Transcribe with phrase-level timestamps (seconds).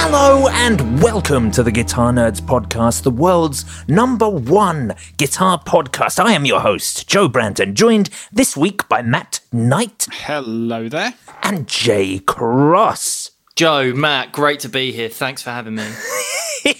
[0.00, 6.22] Hello and welcome to the Guitar Nerds Podcast, the world's number one guitar podcast.
[6.22, 11.14] I am your host, Joe Branton, joined this week by Matt Knight Hello there.
[11.42, 13.32] and Jay Cross.
[13.56, 15.08] Joe, Matt, great to be here.
[15.08, 15.86] Thanks for having me.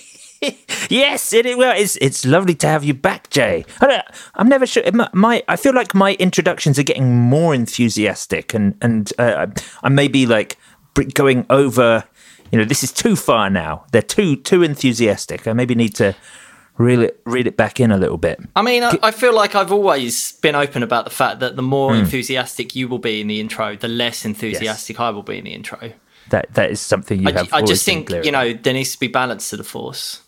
[0.89, 3.65] Yes, it, well, it's it's lovely to have you back, Jay.
[3.81, 4.05] I don't,
[4.37, 4.85] I'm never sure.
[4.93, 9.49] My, my I feel like my introductions are getting more enthusiastic, and and uh,
[9.83, 10.57] I may be like
[11.15, 12.05] going over.
[12.53, 13.85] You know, this is too far now.
[13.93, 15.47] They're too too enthusiastic.
[15.47, 16.15] I maybe need to
[16.79, 18.39] reel it reel it back in a little bit.
[18.57, 21.63] I mean, I, I feel like I've always been open about the fact that the
[21.63, 22.01] more Hmm.
[22.01, 25.53] enthusiastic you will be in the intro, the less enthusiastic I will be in the
[25.55, 25.93] intro.
[26.31, 27.53] That that is something you I, have.
[27.53, 30.23] I just think, you know, there needs to be balance to the force.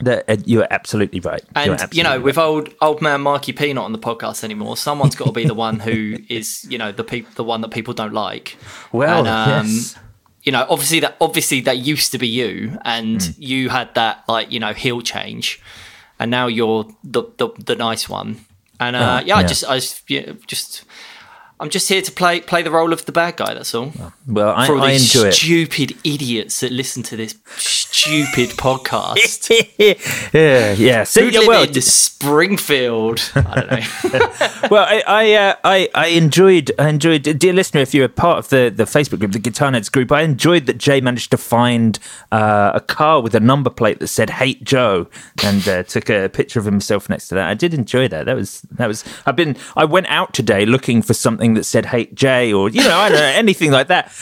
[0.00, 1.42] That, uh, you're absolutely right.
[1.54, 2.22] And, you know, right.
[2.22, 5.44] with old old man Marky P not on the podcast anymore, someone's got to be
[5.44, 8.56] the one who is, you know, the peop- the one that people don't like.
[8.92, 9.96] well, and, um, yes.
[10.46, 13.30] You know, obviously that obviously that used to be you, and Hmm.
[13.36, 15.60] you had that like you know heel change,
[16.18, 18.46] and now you're the the, the nice one.
[18.80, 19.46] And uh, yeah, I yeah.
[19.46, 20.84] just I just, yeah, just
[21.58, 23.54] I'm just here to play play the role of the bad guy.
[23.54, 23.90] That's all.
[24.26, 25.32] well, I, For all I these enjoy it.
[25.32, 29.48] stupid idiots that listen to this stupid podcast.
[30.34, 31.04] yeah, yeah.
[31.04, 33.30] So, Who yeah, live well, in Springfield?
[33.36, 34.68] I don't know.
[34.70, 38.38] well, I I, uh, I I enjoyed I enjoyed dear listener, if you're a part
[38.38, 41.38] of the the Facebook group, the Guitar Nerds group, I enjoyed that Jay managed to
[41.38, 41.98] find
[42.32, 45.06] uh, a car with a number plate that said "Hate Joe"
[45.42, 47.48] and uh, took a picture of himself next to that.
[47.48, 48.26] I did enjoy that.
[48.26, 49.04] That was that was.
[49.24, 52.82] I've been I went out today looking for something that said "Hate Jay" or you
[52.82, 54.12] know I don't know anything like that.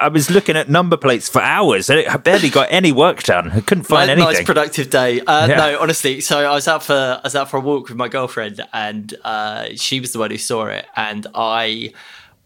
[0.00, 1.88] I was looking at number plates for hours.
[1.90, 3.50] and I barely got any work done.
[3.50, 4.34] I couldn't find Nice- anything.
[4.34, 5.20] Nice productive day.
[5.20, 5.56] Uh, Yeah.
[5.56, 6.20] No, honestly.
[6.20, 9.14] So I was out for I was out for a walk with my girlfriend, and
[9.24, 11.92] uh, she was the one who saw it, and I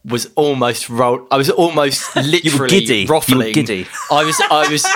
[0.07, 1.27] was almost roll.
[1.31, 3.07] I was almost literally giddy.
[3.07, 3.53] Ruffling.
[3.53, 3.87] giddy.
[4.11, 4.41] I was.
[4.51, 4.87] I was.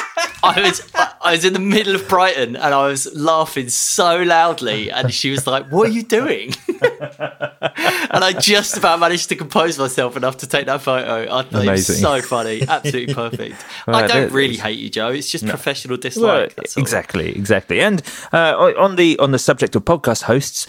[0.42, 0.90] I was.
[0.94, 5.30] I was in the middle of Brighton, and I was laughing so loudly, and she
[5.30, 10.38] was like, "What are you doing?" and I just about managed to compose myself enough
[10.38, 11.22] to take that photo.
[11.22, 11.92] I thought it Amazing.
[11.94, 13.56] was so funny, absolutely perfect.
[13.86, 15.08] I don't really hate you, Joe.
[15.08, 16.54] It's just professional dislike.
[16.56, 16.64] all.
[16.82, 17.80] exactly, exactly.
[17.80, 20.66] And uh, on the on the subject of podcast hosts,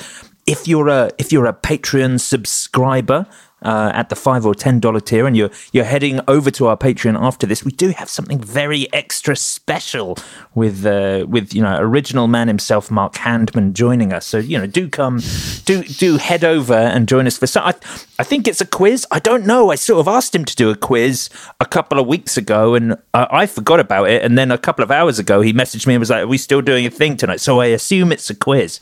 [0.47, 3.27] if you're a if you're a Patreon subscriber.
[3.63, 6.75] Uh, at the five or ten dollar tier, and you're you're heading over to our
[6.75, 7.63] Patreon after this.
[7.63, 10.17] We do have something very extra special
[10.55, 14.25] with uh, with you know original man himself, Mark Handman, joining us.
[14.25, 15.21] So you know, do come,
[15.65, 17.63] do do head over and join us for some.
[17.63, 17.75] I,
[18.17, 19.05] I think it's a quiz.
[19.11, 19.69] I don't know.
[19.69, 21.29] I sort of asked him to do a quiz
[21.59, 24.23] a couple of weeks ago, and I, I forgot about it.
[24.23, 26.39] And then a couple of hours ago, he messaged me and was like, "Are we
[26.39, 28.79] still doing a thing tonight?" So I assume it's a quiz.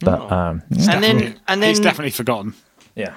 [0.00, 2.54] But um, and then and then He's definitely forgotten.
[2.96, 3.12] yeah.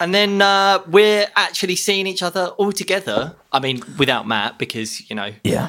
[0.00, 3.34] And then uh, we're actually seeing each other all together.
[3.52, 5.68] I mean, without Matt because you know Yeah.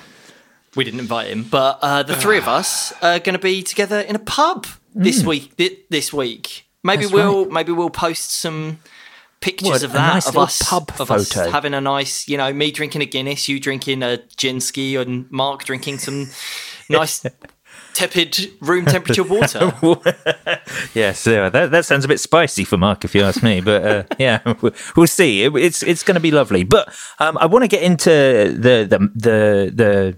[0.75, 3.99] we didn't invite him, but uh, the three of us are going to be together
[3.99, 5.53] in a pub this week.
[5.57, 8.79] thi- This week, maybe That's we'll maybe we'll post some
[9.39, 11.51] pictures What, of a that nice of us pub of us photo.
[11.51, 15.29] having a nice, you know, me drinking a Guinness, you drinking a gin ski, and
[15.31, 16.27] Mark drinking some
[16.89, 17.23] nice.
[17.97, 19.73] Tepid room temperature water.
[20.93, 23.59] Yes, yeah, that, that sounds a bit spicy for Mark, if you ask me.
[23.61, 24.53] But uh, yeah,
[24.95, 25.43] we'll, see.
[25.43, 26.63] It, it's it's going to be lovely.
[26.63, 30.17] But um, I want to get into the the the the.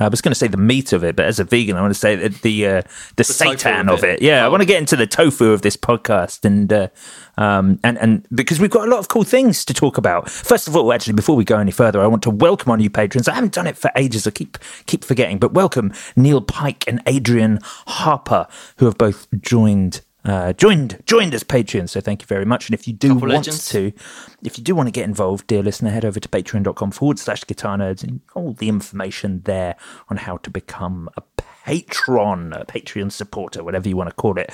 [0.00, 1.92] I was going to say the meat of it, but as a vegan, I want
[1.92, 2.82] to say the the, uh,
[3.16, 4.16] the, tofu seitan of of it.
[4.20, 4.22] it.
[4.22, 4.50] Yeah, I Oh.
[4.50, 6.88] want to get into the tofu of this podcast, and uh,
[7.36, 10.30] um, and and because we've got a lot of cool things to talk about.
[10.30, 12.90] First of all, actually, before we go any further, I want to welcome our new
[12.90, 13.28] patrons.
[13.28, 14.26] I haven't done it for ages.
[14.26, 18.46] I keep keep forgetting, but welcome Neil Pike and Adrian Harper,
[18.78, 20.00] who have both joined.
[20.24, 21.88] Uh, joined joined as Patreon.
[21.88, 22.68] so thank you very much.
[22.68, 23.68] And if you do Couple want legends.
[23.70, 23.92] to,
[24.42, 27.44] if you do want to get involved, dear listener, head over to patreon.com forward slash
[27.44, 29.76] guitar nerds and all the information there
[30.08, 31.22] on how to become a
[31.64, 34.50] patron, a Patreon supporter, whatever you want to call it.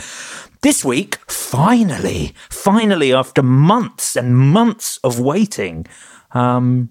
[0.62, 5.86] This week, finally, finally, after months and months of waiting,
[6.32, 6.90] um,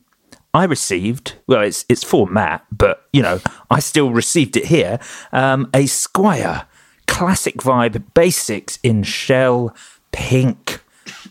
[0.53, 3.39] I received, well, it's it's for Matt, but you know,
[3.69, 4.99] I still received it here.
[5.31, 6.65] Um, a Squier
[7.13, 9.75] classic vibe bass six in shell
[10.12, 10.81] pink.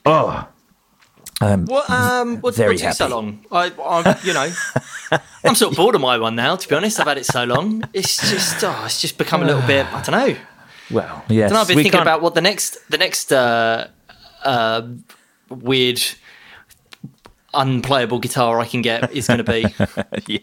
[0.06, 0.48] Oh,
[1.40, 3.44] What um what, very what took so long?
[3.50, 4.48] I I you know
[5.44, 7.00] I'm sort of bored of my one now, to be honest.
[7.00, 7.82] I've had it so long.
[7.92, 10.36] It's just oh, it's just become a little bit I don't know.
[10.90, 11.46] well, yes.
[11.46, 13.88] I don't know, I've been we thinking can't- about what the next the next uh
[14.44, 14.82] uh
[15.48, 16.00] weird
[17.54, 19.66] unplayable guitar I can get is going to be.
[20.26, 20.38] yeah,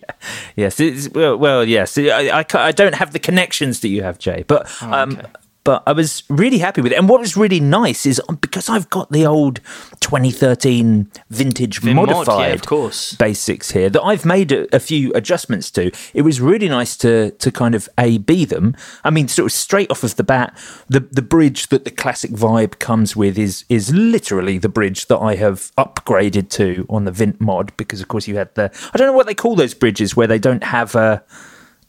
[0.55, 1.09] yes.
[1.09, 1.97] Well, well, yes.
[1.97, 5.27] I, I, I don't have the connections that you have, Jay, but um, okay.
[5.69, 6.95] But I was really happy with it.
[6.95, 9.59] And what was really nice is um, because I've got the old
[9.99, 13.13] 2013 vintage Vin mod, yeah, modified of course.
[13.13, 15.91] bass six here that I've made a, a few adjustments to.
[16.15, 18.75] It was really nice to to kind of a b them.
[19.03, 20.57] I mean, sort of straight off of the bat,
[20.89, 25.19] the the bridge that the classic vibe comes with is is literally the bridge that
[25.19, 28.97] I have upgraded to on the Vint mod because of course you had the I
[28.97, 31.23] don't know what they call those bridges where they don't have a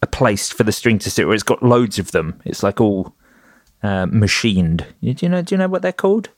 [0.02, 2.42] a place for the string to sit where it's got loads of them.
[2.44, 3.14] It's like all
[3.82, 4.86] uh, machined.
[5.02, 5.42] Do you know?
[5.42, 6.28] Do you know what they're called?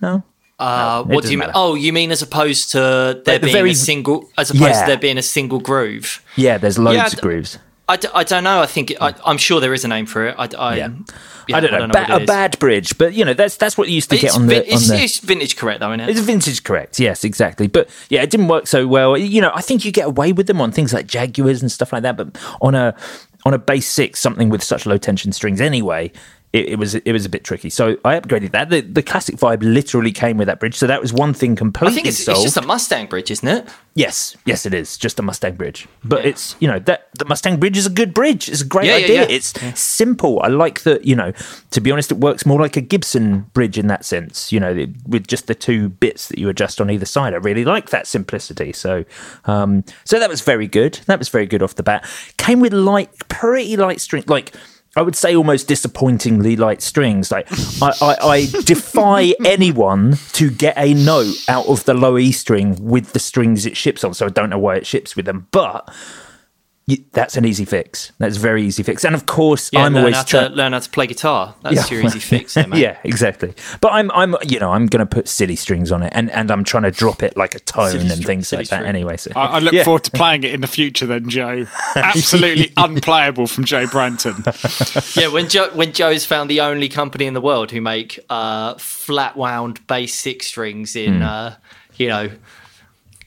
[0.00, 0.22] No.
[0.58, 1.48] Uh, it what do you mean?
[1.48, 1.52] matter.
[1.54, 4.62] Oh, you mean as opposed to there Like the being very- a single, as opposed
[4.70, 4.80] Yeah.
[4.82, 6.22] to there being a single groove?
[6.34, 7.58] Yeah, there's loads Yeah, of d- grooves.
[7.88, 8.60] I, d- I don't know.
[8.62, 10.34] I think I, I'm sure there is a name for it.
[10.38, 10.88] I, I, Yeah.
[11.46, 13.88] yeah, I don't know, what ba- a bad bridge, but you know that's that's what
[13.88, 15.04] you used to get It's, on the vin- it's, on the.
[15.04, 16.08] it's vintage, correct though, isn't it?
[16.08, 16.98] It's vintage, correct?
[16.98, 17.68] Yes, exactly.
[17.68, 19.16] But yeah, it didn't work so well.
[19.16, 21.92] You know, I think you get away with them on things like Jaguars and stuff
[21.92, 22.94] like that, but on a
[23.44, 26.10] on a bass six, something with such low tension strings anyway.
[26.52, 28.70] It, it was it was a bit tricky, so I upgraded that.
[28.70, 31.56] The, the classic vibe literally came with that bridge, so that was one thing I
[31.56, 33.68] completely think it's, it's just a Mustang bridge, isn't it?
[33.94, 37.58] Yes, yes, it is just a Mustang bridge, but it's you know that the Mustang
[37.58, 38.48] bridge is a good bridge.
[38.48, 39.20] It's a great Yeah, yeah, idea.
[39.22, 39.36] yeah.
[39.36, 40.40] It's simple.
[40.40, 41.04] I like that.
[41.04, 41.32] You know,
[41.72, 44.50] to be honest, it works more like a Gibson bridge in that sense.
[44.52, 47.34] You know, with just the two bits that you adjust on either side.
[47.34, 48.72] I really like that simplicity.
[48.72, 49.04] So,
[49.44, 51.00] um, so that was very good.
[51.06, 52.08] That was very good off the bat.
[52.38, 54.54] Came with light, pretty light string, like.
[54.96, 57.30] I would say almost disappointingly light strings.
[57.30, 57.46] Like
[57.82, 62.76] I, I, I defy anyone to get a note out of the low E string
[62.80, 64.14] with the strings it ships on.
[64.14, 65.92] So I don't know why it ships with them, but
[66.88, 68.12] you, that's an easy fix.
[68.18, 69.04] That's a very easy fix.
[69.04, 70.50] And of course, Yeah, I'm learn, always trying.
[70.50, 71.56] to, learn how to play guitar.
[71.62, 72.78] That's your easy fix, there, mate.
[72.80, 73.54] yeah, exactly.
[73.80, 76.48] But I'm, I'm, you know, I'm going to put silly strings on it, and, and
[76.48, 78.84] I'm trying to drop it like a tone Silly and string, things silly like that.
[78.86, 79.82] Anyway, so I, I look Yeah.
[79.82, 81.06] forward to playing it in the future.
[81.06, 81.66] Then Joe,
[81.96, 84.44] absolutely unplayable from Joe Branton.
[85.20, 88.74] Yeah, when Joe when Joe's found the only company in the world who make uh,
[88.74, 91.56] flat wound bass six strings in uh,
[91.96, 92.30] you know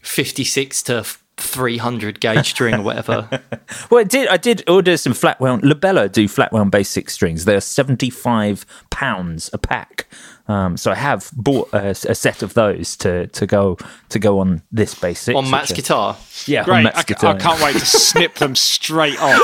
[0.01, 1.05] fifty six to
[1.39, 3.41] three hundred gauge string or whatever.
[3.91, 4.27] Well, I did.
[4.29, 5.63] I did order some flat wound.
[5.63, 7.45] La Bella do flat wound bass six strings.
[7.45, 10.07] They're seventy five pounds a pack.
[10.47, 13.77] Um, so I have bought a, a set of those to, to go
[14.09, 15.37] to go on this bass six.
[15.37, 16.17] on Matt's are- guitar.
[16.45, 17.35] Yeah, on Great, Matt's I, guitar.
[17.35, 19.39] I can't wait to snip them straight off.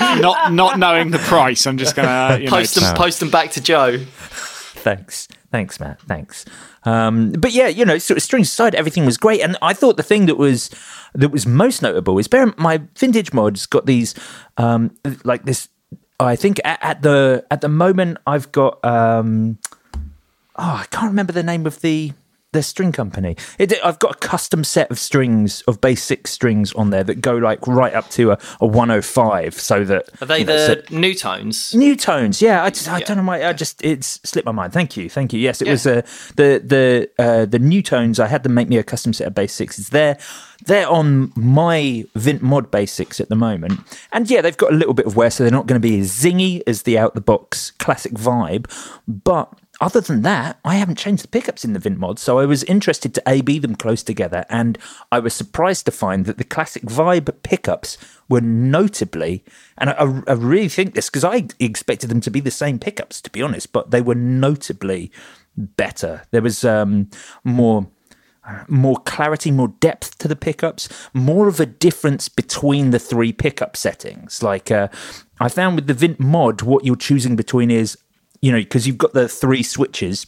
[0.20, 3.52] not not knowing the price, I'm just gonna you know, Post them, post them back
[3.52, 3.98] to Joe.
[3.98, 6.00] Thanks, thanks, Matt.
[6.02, 6.44] Thanks.
[6.84, 9.96] Um, but yeah, you know, sort of strings aside, everything was great, and I thought
[9.96, 10.70] the thing that was
[11.14, 14.14] that was most notable is bear my vintage mod's got these
[14.56, 14.94] um,
[15.24, 15.68] like this.
[16.18, 19.58] I think at, at the at the moment I've got um,
[20.56, 22.12] oh I can't remember the name of the
[22.56, 23.36] the string company.
[23.58, 27.20] It, I've got a custom set of strings of bass six strings on there that
[27.20, 30.82] go like right up to a, a 105, so that Are they you know, the
[30.88, 31.74] so- Newtones?
[31.74, 32.64] New tones, yeah.
[32.64, 33.04] I just, I Yeah.
[33.06, 33.44] don't know why.
[33.44, 34.72] I just, it's slipped my mind.
[34.72, 35.40] Thank you, thank you.
[35.40, 36.02] Yes, it was uh,
[36.36, 38.18] the the uh, the Newtones.
[38.18, 39.78] I had them make me a custom set of bass six.
[39.78, 40.18] It's there,
[40.64, 43.80] they're on my Vint Mod bass six at the moment,
[44.12, 46.00] and yeah, they've got a little bit of wear, so they're not going to be
[46.00, 48.66] as zingy as the out the box classic vibe,
[49.06, 49.52] but.
[49.80, 52.64] Other than that, I haven't changed the pickups in the Vint mod, so I was
[52.64, 54.78] interested to A-B them close together, and
[55.12, 59.44] I was surprised to find that the classic vibe pickups were notably,
[59.76, 63.20] and I, I really think this because I expected them to be the same pickups,
[63.22, 65.12] to be honest, but they were notably
[65.56, 66.22] better.
[66.30, 67.10] There was um,
[67.44, 67.88] more
[68.68, 73.76] more clarity, more depth to the pickups, more of a difference between the three pickup
[73.76, 74.42] settings.
[74.42, 74.88] Like uh,
[75.40, 77.98] I found with the Vint mod, what you're choosing between is,
[78.40, 80.26] you know, because you've got the three switches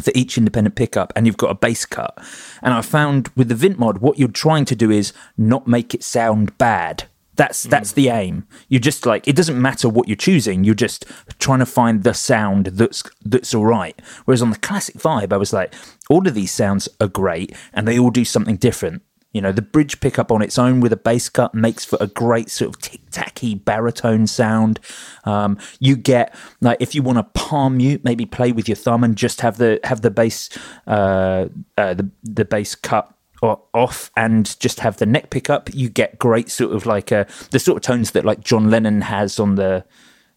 [0.00, 2.16] for each independent pickup and you've got a bass cut.
[2.62, 5.94] And I found with the Vint mod, what you're trying to do is not make
[5.94, 7.04] it sound bad.
[7.36, 7.70] That's mm.
[7.70, 8.46] that's the aim.
[8.68, 10.64] You're just like it doesn't matter what you're choosing.
[10.64, 11.04] You're just
[11.38, 14.00] trying to find the sound that's that's all right.
[14.24, 15.74] Whereas on the classic vibe, I was like,
[16.08, 19.02] all of these sounds are great and they all do something different.
[19.34, 22.06] You know, the bridge pickup on its own with a bass cut makes for a
[22.06, 24.80] great sort of tic tacky baritone sound.
[25.24, 29.04] Um, you get like if you want to palm mute, maybe play with your thumb
[29.04, 30.48] and just have the have the bass
[30.86, 35.68] uh, uh, the the bass cut off and just have the neck pickup.
[35.74, 39.02] You get great sort of like uh, the sort of tones that like John Lennon
[39.02, 39.84] has on the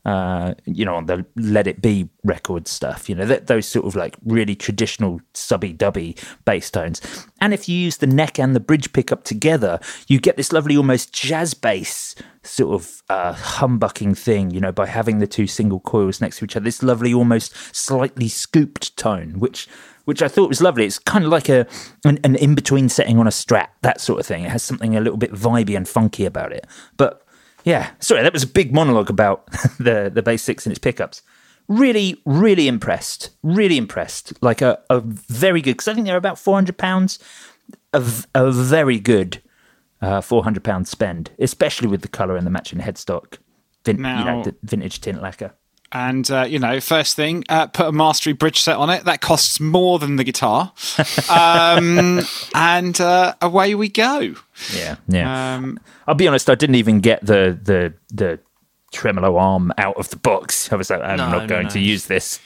[0.08, 3.94] uh, you know, on the Let It Be record stuff, you know, those sort of
[3.94, 7.02] like really traditional subby dubby bass tones.
[7.42, 10.78] And if you use the neck and the bridge pickup together, you get this lovely
[10.78, 15.82] almost jazz bass sort of uh, humbucking thing, you know, by having the two single
[15.82, 16.64] coils next to each other.
[16.64, 19.68] This lovely, almost slightly scooped tone, which
[20.06, 20.86] which I thought was lovely.
[20.86, 21.68] It's kind of like a
[22.06, 24.46] an, an in between setting on a strat, that sort of thing.
[24.46, 27.27] It has something a little bit vibey and funky about it, but
[27.68, 29.46] yeah, sorry, that was a big monologue about
[29.78, 31.22] the the bass six and its pickups.
[31.68, 33.32] Really, really impressed.
[33.44, 34.32] Really impressed.
[34.42, 37.20] Like a, a very good because I think they're about four hundred pounds.
[37.92, 38.02] A,
[38.34, 39.42] a very good
[40.02, 43.38] uh, four hundred pound spend, especially with the color and the matching headstock.
[43.84, 45.54] Vin, now, you know, the vintage tint lacquer.
[45.92, 49.06] And uh, you know, first thing, uh, put a mastery bridge set on it.
[49.06, 50.74] That costs more than the guitar,
[51.30, 52.22] um,
[52.54, 54.36] and uh, away we go.
[54.76, 55.56] Yeah, yeah.
[55.56, 56.50] Um, I'll be honest.
[56.50, 58.40] I didn't even get the the the
[58.92, 60.72] tremolo arm out of the box.
[60.74, 61.70] I was like, I'm no, not going no.
[61.72, 62.42] to use this.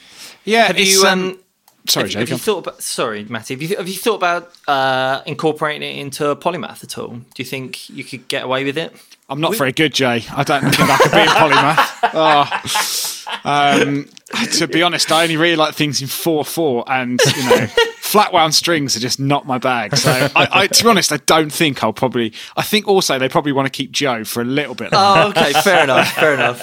[0.46, 0.68] Yeah.
[0.68, 1.40] Have you um, um
[1.88, 2.20] Sorry, have, Jake.
[2.20, 2.84] Have you thought about?
[2.84, 3.56] Sorry, Matty.
[3.56, 7.10] Have you, have you thought about uh, incorporating it into a polymath at all?
[7.10, 8.94] Do you think you could get away with it?
[9.30, 10.24] I'm not we- very good, Jay.
[10.32, 12.12] I don't think I could be a polymath.
[12.14, 13.08] Oh.
[13.44, 14.08] Um,
[14.54, 18.34] to be honest, I only really like things in four four, and you know, flat
[18.34, 19.96] wound strings are just not my bag.
[19.96, 22.34] So, I, I, to be honest, I don't think I'll probably.
[22.56, 24.92] I think also they probably want to keep Joe for a little bit.
[24.92, 25.38] Longer.
[25.38, 26.12] Oh, okay, fair enough.
[26.14, 26.60] Fair enough.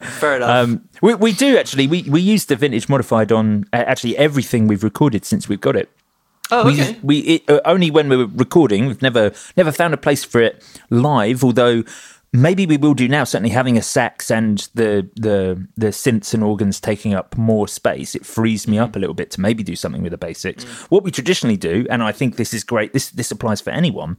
[0.00, 0.50] Fair enough.
[0.50, 1.86] Um, we, we do actually.
[1.86, 5.76] We we use the vintage modified on uh, actually everything we've recorded since we've got
[5.76, 5.90] it.
[6.50, 6.98] Oh, okay.
[7.02, 8.86] We, we it, uh, only when we were recording.
[8.86, 11.44] We've never never found a place for it live.
[11.44, 11.84] Although
[12.32, 13.24] maybe we will do now.
[13.24, 18.14] Certainly, having a sax and the the the synths and organs taking up more space,
[18.14, 20.64] it frees me up a little bit to maybe do something with the bass six.
[20.64, 20.90] Mm.
[20.90, 22.92] What we traditionally do, and I think this is great.
[22.92, 24.16] This this applies for anyone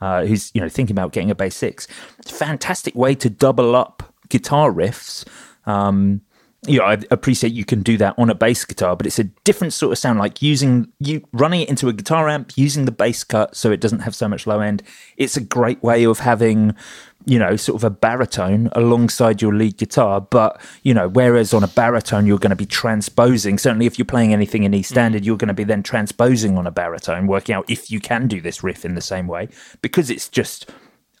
[0.00, 1.86] uh, who's you know thinking about getting a bass six.
[2.18, 5.26] It's a fantastic way to double up guitar riffs.
[5.66, 6.22] Um,
[6.66, 9.24] you know, I appreciate you can do that on a bass guitar, but it's a
[9.24, 10.20] different sort of sound.
[10.20, 13.80] Like using you running it into a guitar amp, using the bass cut so it
[13.80, 14.82] doesn't have so much low end.
[15.16, 16.76] It's a great way of having
[17.24, 20.20] you know, sort of a baritone alongside your lead guitar.
[20.20, 24.06] But, you know, whereas on a baritone, you're going to be transposing, certainly if you're
[24.06, 24.84] playing anything in E mm.
[24.84, 28.26] standard, you're going to be then transposing on a baritone, working out if you can
[28.26, 29.48] do this riff in the same way
[29.82, 30.70] because it's just,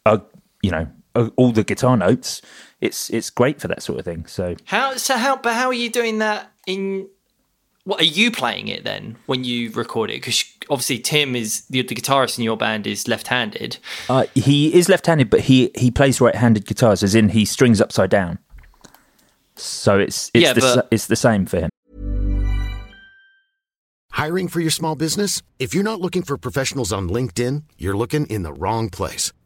[0.06, 0.20] a,
[0.62, 2.42] you know, all the guitar notes.
[2.80, 4.26] It's it's great for that sort of thing.
[4.26, 7.08] So how so how but how are you doing that in
[7.84, 10.14] what are you playing it then when you record it?
[10.14, 13.78] Because obviously Tim is the, the, guitarist in your band is left-handed.
[14.08, 18.10] Uh, he is left-handed, but he he plays right-handed guitars, as in he strings upside
[18.10, 18.38] down.
[19.56, 20.88] So it's it's yeah, the, but...
[20.90, 21.70] it's the same for him.
[24.12, 25.42] Hiring for your small business?
[25.58, 29.32] If you're not looking for professionals on LinkedIn, you're looking in the wrong place.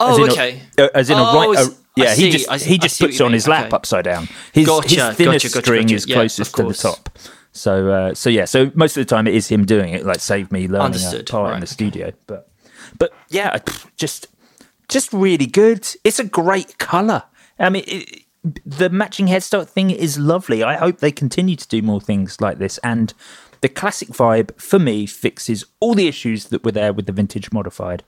[0.00, 0.62] Oh, as okay.
[0.78, 1.68] A, uh, as in oh, a right...
[1.68, 3.76] A, yeah, he just I, he just puts it on his lap okay.
[3.76, 4.28] upside down.
[4.52, 7.18] His, gotcha, his thinnest gotcha, gotcha, string is closest yeah, to the top.
[7.52, 10.06] So uh, so yeah, so most of the time it is him doing it.
[10.06, 11.28] Like save me learning Understood.
[11.28, 11.54] a part right.
[11.56, 12.48] in the studio, but
[12.98, 13.58] but yeah,
[13.96, 14.28] just
[14.88, 15.86] just really good.
[16.04, 17.24] It's a great color.
[17.58, 17.84] I mean.
[17.86, 18.24] It,
[18.64, 20.62] the matching headstock thing is lovely.
[20.64, 22.78] I hope they continue to do more things like this.
[22.78, 23.12] And
[23.60, 27.52] the classic vibe, for me, fixes all the issues that were there with the vintage
[27.52, 28.02] modified.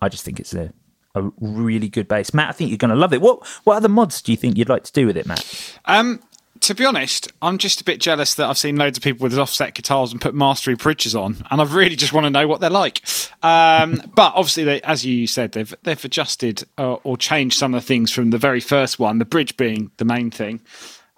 [0.00, 0.72] I just think it's a
[1.14, 2.32] a really good bass.
[2.32, 3.20] Matt, I think you're going to love it.
[3.20, 5.78] What what other mods do you think you'd like to do with it, Matt?
[5.84, 6.20] Um,
[6.60, 9.36] to be honest, I'm just a bit jealous that I've seen loads of people with
[9.36, 12.60] offset guitars and put mastery bridges on, and I really just want to know what
[12.60, 13.02] they're like.
[13.42, 17.82] Um, but obviously, they, as you said, they've they've adjusted uh, or changed some of
[17.82, 20.60] the things from the very first one, the bridge being the main thing.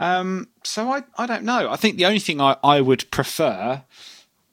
[0.01, 1.71] Um, so I I don't know.
[1.71, 3.83] I think the only thing I, I would prefer,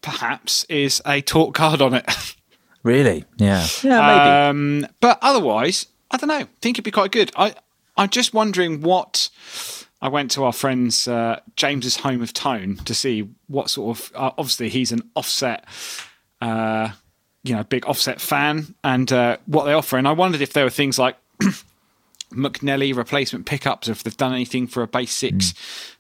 [0.02, 2.06] perhaps, is a talk card on it.
[2.84, 3.26] Really?
[3.38, 3.66] Yeah.
[3.84, 4.30] Yeah, maybe.
[4.84, 6.36] Um, but otherwise, I don't know.
[6.36, 7.32] I think it'd be quite good.
[7.36, 7.56] I
[7.98, 9.30] I'm just wondering what.
[10.04, 14.12] I went to our friend's uh, James's Home of Tone to see what sort of.
[14.16, 15.64] Uh, obviously, he's an offset
[16.42, 16.90] uh,
[17.44, 20.64] you know big offset fan and uh, what they offer, and I wondered if there
[20.64, 21.18] were things like
[22.34, 25.54] McNelly replacement pickups, if they've done anything for a bass six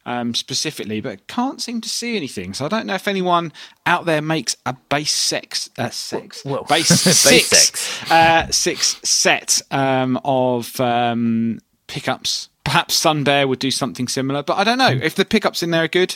[0.05, 2.53] um, specifically, but can't seem to see anything.
[2.53, 3.51] So I don't know if anyone
[3.85, 8.11] out there makes a bass six, uh, six, Well, bass bass six, six.
[8.11, 12.49] Uh, six set um, of um, pickups.
[12.63, 15.71] Perhaps Sun Bear would do something similar, but I don't know if the pickups in
[15.71, 16.15] there are good.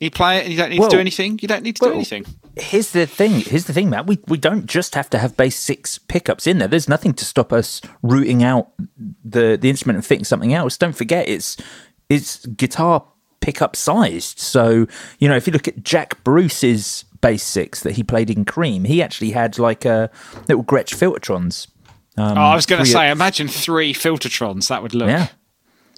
[0.00, 1.38] You play it and you don't need Well- to do anything.
[1.40, 2.24] You don't need to do anything.
[2.56, 3.40] Here's the thing.
[3.40, 4.06] Here's the thing, Matt.
[4.06, 6.66] We we don't just have to have bass six pickups in there.
[6.66, 8.70] There's nothing to stop us rooting out
[9.24, 10.76] the the instrument and fitting something else.
[10.76, 11.56] Don't forget, it's
[12.08, 13.04] it's guitar
[13.42, 14.38] pickup sized.
[14.38, 14.86] So
[15.18, 18.84] you know, if you look at Jack Bruce's bass six that he played in Cream,
[18.84, 20.10] he actually had like a
[20.48, 21.68] little Gretsch Filtertrons.
[22.16, 24.68] Um, oh, I was going to say, imagine three Filtertrons.
[24.68, 25.28] That would look Yeah.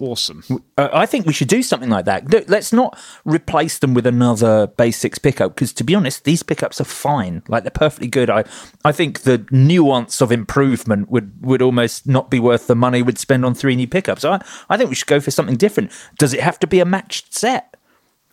[0.01, 0.43] Awesome.
[0.77, 2.49] Uh, I think we should do something like that.
[2.49, 6.81] Let's not replace them with another bass six pickup because, to be honest, these pickups
[6.81, 7.43] are fine.
[7.47, 8.29] Like they're perfectly good.
[8.29, 8.43] I,
[8.83, 13.17] I think the nuance of improvement would would almost not be worth the money we'd
[13.17, 14.25] spend on three new pickups.
[14.25, 15.91] I, I think we should go for something different.
[16.17, 17.77] Does it have to be a matched set?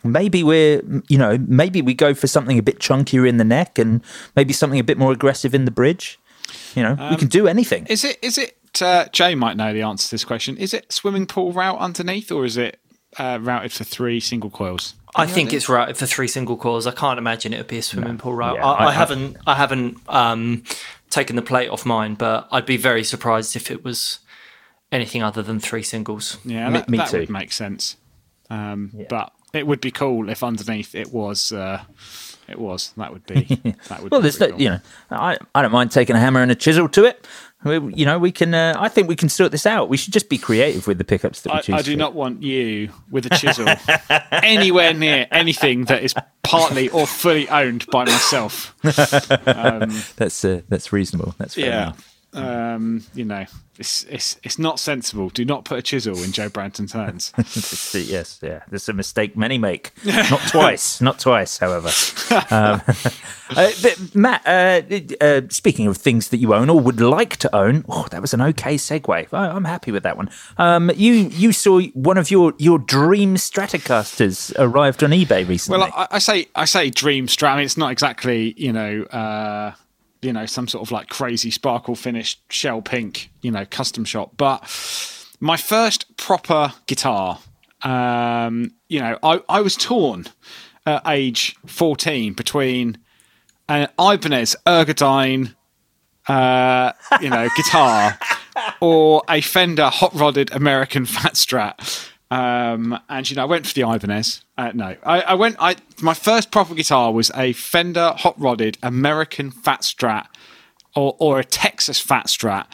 [0.04, 3.78] Maybe we're, you know, maybe we go for something a bit chunkier in the neck
[3.78, 4.02] and
[4.34, 6.18] maybe something a bit more aggressive in the bridge.
[6.74, 7.86] You know, we can do anything.
[7.86, 8.18] Is it?
[8.20, 8.58] Is it?
[8.80, 10.56] Uh, Jay might know the answer to this question.
[10.56, 12.78] Is it swimming pool route underneath, or is it
[13.18, 14.94] uh, routed for three single coils?
[15.14, 16.86] I think it's routed for three single coils.
[16.86, 18.54] I can't imagine it would be a swimming pool route.
[18.56, 20.62] Yeah, I, I- I, I- haven't, I haven't um,
[21.10, 24.20] taken the plate off mine, but I'd be very surprised if it was
[24.90, 26.38] anything other than three singles.
[26.44, 27.18] Yeah, Me- that, me that too.
[27.20, 27.96] would make sense.
[28.48, 31.52] Um, But it would be cool if underneath it was.
[31.52, 31.82] Uh,
[32.48, 32.92] it was.
[32.96, 33.44] That would be.
[33.88, 34.12] That would.
[34.12, 34.62] Well, be there's pretty no, cool.
[34.62, 37.26] you know, I, I don't mind taking a hammer and a chisel to it.
[37.64, 38.54] We, you know, we can.
[38.54, 39.88] Uh, I think we can sort this out.
[39.88, 41.74] We should just be creative with the pickups that we I, choose.
[41.76, 43.68] I do for not want you with a chisel
[44.32, 48.74] anywhere near anything that is partly or fully owned by myself.
[48.82, 51.34] That's uh, that's reasonable.
[51.38, 51.82] That's fair Yeah.
[51.84, 52.11] enough.
[52.34, 53.44] Um, you know,
[53.78, 55.28] it's it's it's not sensible.
[55.30, 57.32] Do not put a chisel in Joe Branton's hands.
[57.94, 58.62] Yes, yeah.
[58.68, 59.92] There's a mistake many make.
[60.04, 61.00] Not twice.
[61.00, 61.58] Not twice.
[61.58, 61.88] However,
[62.50, 62.82] um,
[63.50, 64.42] uh, but Matt.
[64.46, 64.82] Uh,
[65.20, 68.34] uh, speaking of things that you own or would like to own, oh, that was
[68.34, 69.28] an okay segue.
[69.32, 70.30] I, I'm happy with that one.
[70.58, 75.80] Um, you you saw one of your your dream Stratocasters arrived on eBay recently.
[75.80, 77.52] Well, I, I say I say dream strat.
[77.52, 79.72] I mean, it's not exactly you know uh,
[80.22, 84.32] you know some sort of like crazy sparkle finish shell pink you know custom shop,
[84.36, 84.62] but
[85.40, 87.38] my first proper guitar.
[87.82, 90.26] Um, you know, I, I was torn
[90.86, 92.98] at age fourteen between
[93.68, 95.54] an Ibanez Ergodyne,
[96.28, 98.18] uh, you know, guitar
[98.80, 102.11] or a Fender hot rodded American Fat Strat.
[102.32, 104.42] Um, and you know, I went for the Ibanez.
[104.56, 105.56] Uh, no, I, I went.
[105.58, 110.28] I my first proper guitar was a Fender hot rodded American Fat Strat,
[110.96, 112.64] or or a Texas Fat Strat,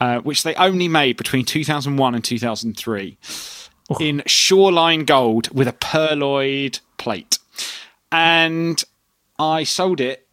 [0.00, 3.16] uh, which they only made between 2001 and 2003
[4.00, 7.38] in shoreline gold with a pearloid plate.
[8.12, 8.84] And
[9.38, 10.28] I sold it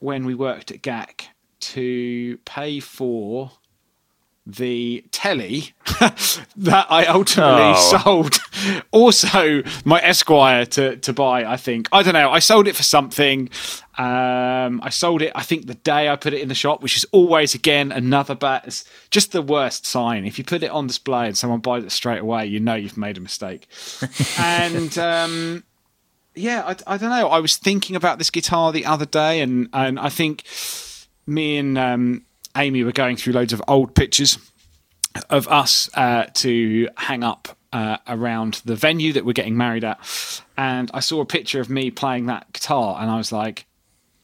[0.00, 1.28] when we worked at GAK
[1.60, 3.52] to pay for
[4.46, 5.72] the telly
[6.56, 7.98] that I ultimately Oh.
[8.04, 8.38] sold.
[8.92, 11.44] Also, my Esquire to to buy.
[11.44, 12.30] I think I don't know.
[12.30, 13.50] I sold it for something.
[13.98, 15.32] Um, I sold it.
[15.34, 18.34] I think the day I put it in the shop, which is always again another
[18.34, 18.62] bad.
[18.64, 20.24] It's just the worst sign.
[20.24, 22.96] If you put it on display and someone buys it straight away, you know you've
[22.96, 23.66] made a mistake.
[24.38, 25.64] and um,
[26.34, 27.28] yeah, I, I don't know.
[27.28, 30.44] I was thinking about this guitar the other day, and and I think
[31.26, 32.22] me and um,
[32.56, 34.38] Amy were going through loads of old pictures
[35.30, 39.98] of us uh, to hang up uh, around the venue that we're getting married at,
[40.56, 43.66] and I saw a picture of me playing that guitar, and I was like,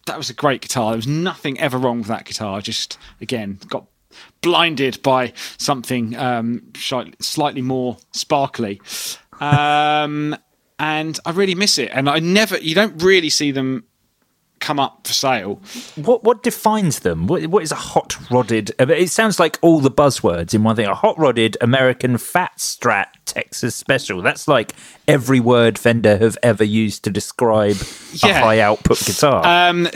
[0.06, 0.90] "That was a great guitar.
[0.90, 2.56] There was nothing ever wrong with that guitar.
[2.56, 3.86] I just again got."
[4.42, 6.72] Blinded by something um,
[7.20, 8.80] slightly, more sparkly,
[9.38, 10.36] um,
[10.80, 11.90] and I really miss it.
[11.92, 13.84] And I never, you don't really see them
[14.60, 15.60] come up for sale.
[15.96, 17.26] What what defines them?
[17.26, 18.72] What, what is a hot rodded?
[18.78, 20.86] It sounds like all the buzzwords in one thing.
[20.86, 24.22] A hot rodded American Fat Strat Texas Special.
[24.22, 24.72] That's like
[25.08, 27.76] every word Fender have ever used to describe
[28.22, 29.44] a high output guitar.
[29.44, 29.88] Um,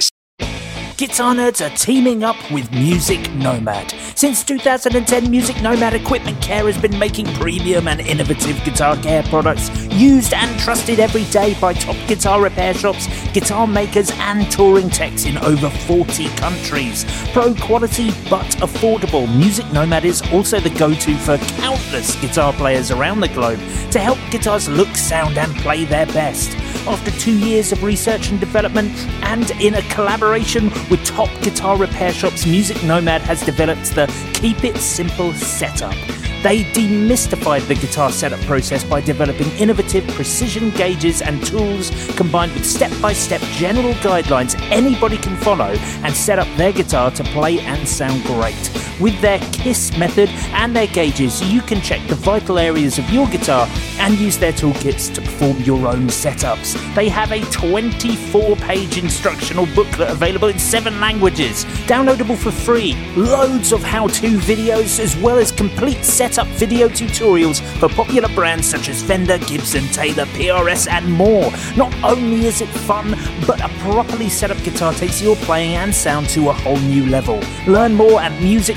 [0.97, 3.93] Guitar nerds are teaming up with Music Nomad.
[4.15, 9.71] Since 2010, Music Nomad Equipment Care has been making premium and innovative guitar care products
[9.93, 15.25] used and trusted every day by top guitar repair shops, guitar makers, and touring techs
[15.25, 17.05] in over 40 countries.
[17.33, 22.93] Pro quality but affordable, Music Nomad is also the go to for countless guitar players
[22.93, 23.59] around the globe
[23.91, 26.57] to help guitars look, sound, and play their best.
[26.89, 28.91] After two years of research and development,
[29.23, 34.65] and in a collaboration with top guitar repair shops, Music Nomad has developed the Keep
[34.65, 35.95] It Simple setup.
[36.43, 42.67] They demystified the guitar setup process by developing innovative precision gauges and tools combined with
[42.67, 47.61] step by step general guidelines anybody can follow and set up their guitar to play
[47.61, 48.71] and sound great.
[49.01, 53.27] With their KISS method and their gauges, you can check the vital areas of your
[53.27, 56.75] guitar and use their toolkits to perform your own setups.
[56.95, 63.73] They have a 24 page instructional booklet available in seven languages, downloadable for free, loads
[63.73, 68.89] of how to videos, as well as complete setup video tutorials for popular brands such
[68.89, 71.51] as Fender, Gibson, Taylor, PRS, and more.
[71.77, 75.93] Not only is it fun, but a properly set up guitar takes your playing and
[75.93, 77.41] sound to a whole new level.
[77.67, 78.33] Learn more at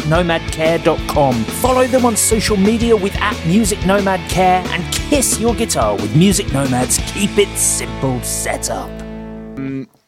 [0.07, 1.43] musicnomadcare.com.
[1.43, 6.15] Follow them on social media with at Music Nomad Care and kiss your guitar with
[6.15, 8.89] Music Nomad's Keep It Simple setup.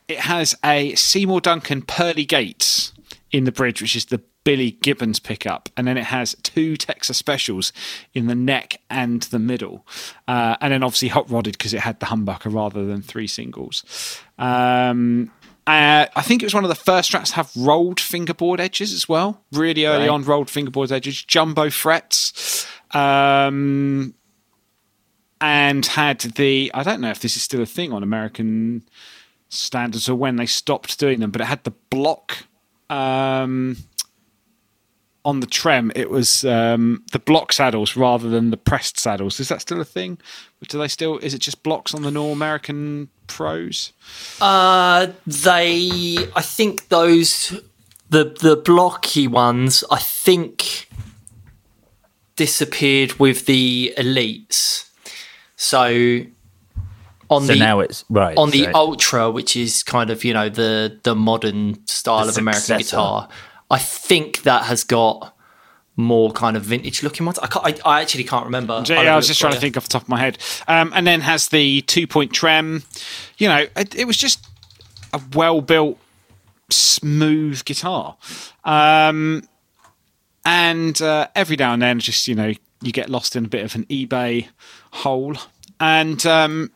[0.07, 2.93] It has a Seymour Duncan Pearly Gates
[3.31, 7.17] in the bridge, which is the Billy Gibbons pickup, and then it has two Texas
[7.17, 7.73] specials
[8.13, 9.85] in the neck and the middle,
[10.27, 13.83] uh, and then obviously hot rodded because it had the humbucker rather than three singles.
[14.39, 15.31] Um,
[15.69, 18.91] uh, I think it was one of the first Strats to have rolled fingerboard edges
[18.93, 19.41] as well.
[19.51, 20.09] Really early Right.
[20.09, 22.65] on, rolled fingerboard edges, jumbo frets.
[22.91, 24.15] Um,
[25.41, 28.83] and had the I don't know if this is still a thing on American
[29.49, 32.45] standards or when they stopped doing them, but it had the block
[32.89, 33.77] um,
[35.23, 35.91] on the trem.
[35.95, 39.39] It was um, the block saddles rather than the pressed saddles.
[39.39, 40.17] Is that still a thing?
[40.67, 41.17] Do they still?
[41.19, 43.93] Is it just blocks on the normal American pros?
[44.41, 47.59] Uh, they, I think those,
[48.09, 50.89] the the blocky ones, I think
[52.35, 54.89] disappeared with the elites.
[55.55, 56.21] So
[57.29, 60.33] on So the now it's right on the so- ultra, which is kind of you
[60.33, 62.95] know the the modern style The of American successor.
[62.97, 63.29] guitar,
[63.71, 65.35] I think that has got
[65.99, 67.37] more kind of vintage looking ones.
[67.39, 68.81] I, can't, I, I actually can't remember.
[68.85, 70.37] Yeah, I a was just trying to think off the top of my head.
[70.67, 72.83] Um, and then has the two point trem.
[73.37, 74.47] You know, it, it was just
[75.13, 75.99] a well built,
[76.69, 78.15] smooth guitar.
[78.63, 79.43] Um,
[80.45, 83.65] and uh, every now and then, just you know, you get lost in a bit
[83.65, 84.47] of an eBay
[84.91, 85.35] hole.
[85.81, 86.71] And um,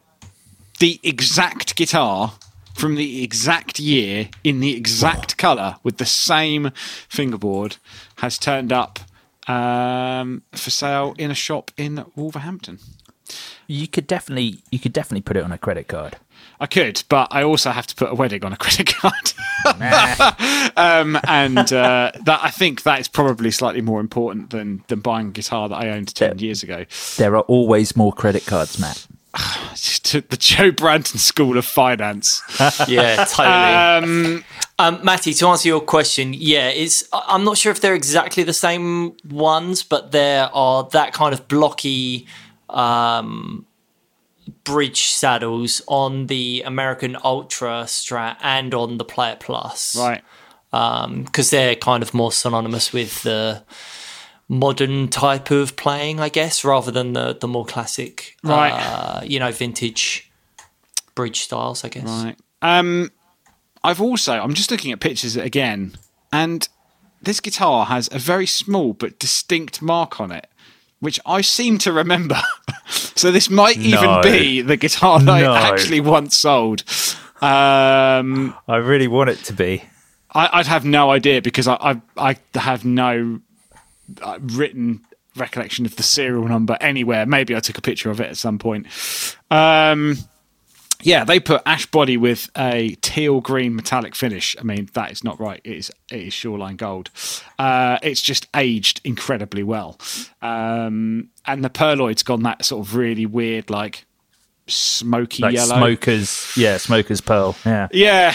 [0.80, 2.34] the exact guitar
[2.74, 6.72] from the exact year in the exact color with the same
[7.08, 7.78] fingerboard
[8.18, 9.00] has turned up
[9.48, 12.80] um, for sale in a shop in Wolverhampton.
[13.68, 16.18] you could definitely you could definitely put it on a credit card.
[16.60, 19.34] I could, but I also have to put a wedding on a credit card.
[20.78, 25.28] um, and uh, that I think that is probably slightly more important than than buying
[25.28, 26.46] a guitar that I owned ten Yeah.
[26.46, 26.86] years ago.
[27.18, 29.08] There are always more credit cards, Matt.
[30.14, 32.42] The Joe Branton School of Finance.
[32.88, 34.44] Yeah, totally.
[34.78, 37.04] Um, Matty, to answer your question, yeah, it's.
[37.12, 41.48] I'm not sure if they're exactly the same ones, but there are that kind of
[41.48, 42.28] blocky
[42.70, 43.66] um,
[44.64, 50.24] bridge saddles on the American Ultra Strat and on the Player Plus, Right.
[51.26, 53.64] Because they're kind of more synonymous with the
[54.54, 58.72] modern type of playing, I guess, rather than the the more classic, Right.
[58.72, 60.32] Uh, you know, vintage
[61.16, 62.06] bridge styles, I guess.
[62.08, 62.38] Right.
[62.62, 63.12] Um,
[63.84, 65.94] I've also I'm just looking at pictures again,
[66.32, 66.68] and
[67.22, 70.48] this guitar has a very small but distinct mark on it,
[71.00, 72.40] which I seem to remember.
[72.88, 74.22] so this might even No.
[74.22, 75.52] be the guitar that No.
[75.54, 76.84] I actually once sold.
[77.42, 79.84] Um, I really want it to be.
[80.34, 81.76] I, I'd have no idea because I
[82.18, 83.42] I, I have no
[84.22, 85.02] uh, written
[85.36, 87.26] recollection of the serial number anywhere.
[87.26, 88.86] Maybe I took a picture of it at some point.
[89.50, 90.18] Um,
[91.02, 94.56] yeah, they put ash body with a teal green metallic finish.
[94.60, 95.60] I mean, that is not right.
[95.66, 97.10] It is it is shoreline gold.
[97.60, 99.98] Uh, it's just aged incredibly well,
[100.42, 104.06] um, and the pearloid's gone that sort of really weird, like
[104.68, 105.76] smoky Like yellow.
[105.76, 107.90] smokers, yeah, smokers pearl, yeah.
[107.92, 108.34] Yeah.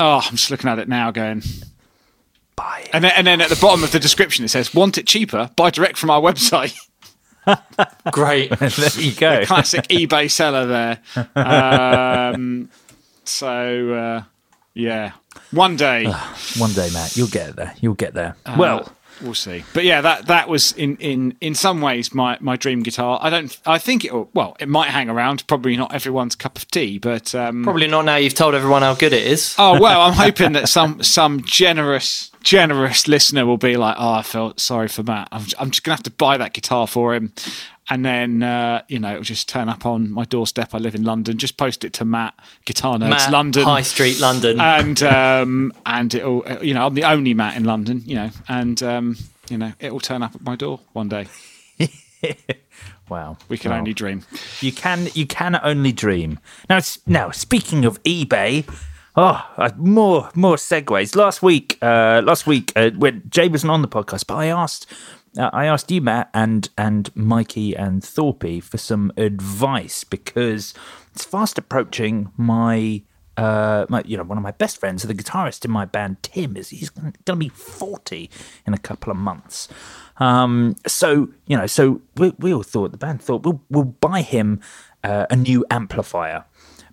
[0.00, 1.42] Oh, I'm just looking at it now, going.
[2.58, 2.90] Buy it.
[2.92, 5.50] And then, and then at the bottom of the description it says, "Want it cheaper?
[5.56, 6.76] Buy direct from our website."
[8.12, 8.50] Great.
[8.58, 9.44] there you go.
[9.46, 10.98] Classic eBay seller there.
[11.34, 12.68] Um,
[13.24, 14.22] so uh,
[14.74, 15.12] yeah,
[15.50, 16.04] one day
[16.58, 17.74] One day, Matt, you'll get there.
[17.80, 18.36] You'll get there.
[18.44, 18.92] Uh, well,
[19.22, 19.64] we'll see.
[19.72, 23.18] But yeah, that that was in in in some ways my my dream guitar.
[23.22, 23.56] I don't.
[23.64, 24.12] I think it.
[24.34, 25.46] Well, it might hang around.
[25.46, 28.94] Probably not everyone's cup of tea, but um, Probably not now you've told everyone how
[28.94, 29.54] good it is.
[29.58, 34.22] Oh well, I'm hoping that some some generous generous listener will be like, "Oh, I
[34.22, 35.28] felt sorry for Matt.
[35.32, 37.32] I'm, I'm just gonna have to buy that guitar for him."
[37.90, 40.74] And then, uh, you know, it'll just turn up on my doorstep.
[40.74, 41.38] I live in London.
[41.38, 42.34] Just post it to Matt,
[42.66, 43.64] Guitar Nerds Matt, London.
[43.64, 44.60] High Street, London.
[44.60, 48.82] and um, and it'll you know I'm the only Matt in London, you know, and
[48.82, 49.16] um,
[49.50, 51.26] you know it will turn up at my door one day.
[53.08, 53.78] Wow, We can Wow.
[53.78, 54.24] only dream.
[54.60, 56.38] You can you can only dream.
[56.68, 58.66] Now, now speaking of eBay,
[59.18, 61.16] oh, uh, more more segues.
[61.16, 64.86] Last week, uh, last week uh, when Jay wasn't on the podcast, but I asked.
[65.36, 70.72] Uh, I asked you, Matt, and and Mikey and Thorpe for some advice because
[71.12, 73.02] it's fast approaching my
[73.36, 76.56] uh, my, you know, one of my best friends, the guitarist in my band, Tim,
[76.56, 78.30] is he's going to be forty
[78.66, 79.68] in a couple of months.
[80.16, 84.22] Um, so you know, so we, we all thought the band thought we'll we'll buy
[84.22, 84.60] him
[85.04, 86.44] uh, a new amplifier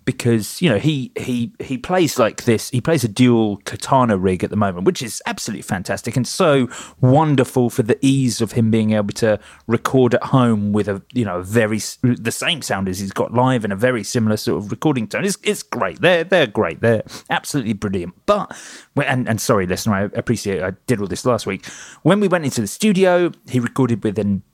[0.06, 2.70] because you know he he he plays like this.
[2.70, 6.68] He plays a dual katana rig at the moment, which is absolutely fantastic and so
[7.00, 11.24] wonderful for the ease of him being able to record at home with a you
[11.24, 14.64] know a very the same sound as he's got live and a very similar sort
[14.64, 15.24] of recording tone.
[15.24, 16.00] It's it's great.
[16.00, 16.80] They're they're great.
[16.80, 18.14] They're absolutely brilliant.
[18.24, 18.56] But
[18.96, 21.66] and and sorry, listener, I appreciate I did all this last week.
[22.02, 24.44] When we went into the studio, he recorded with an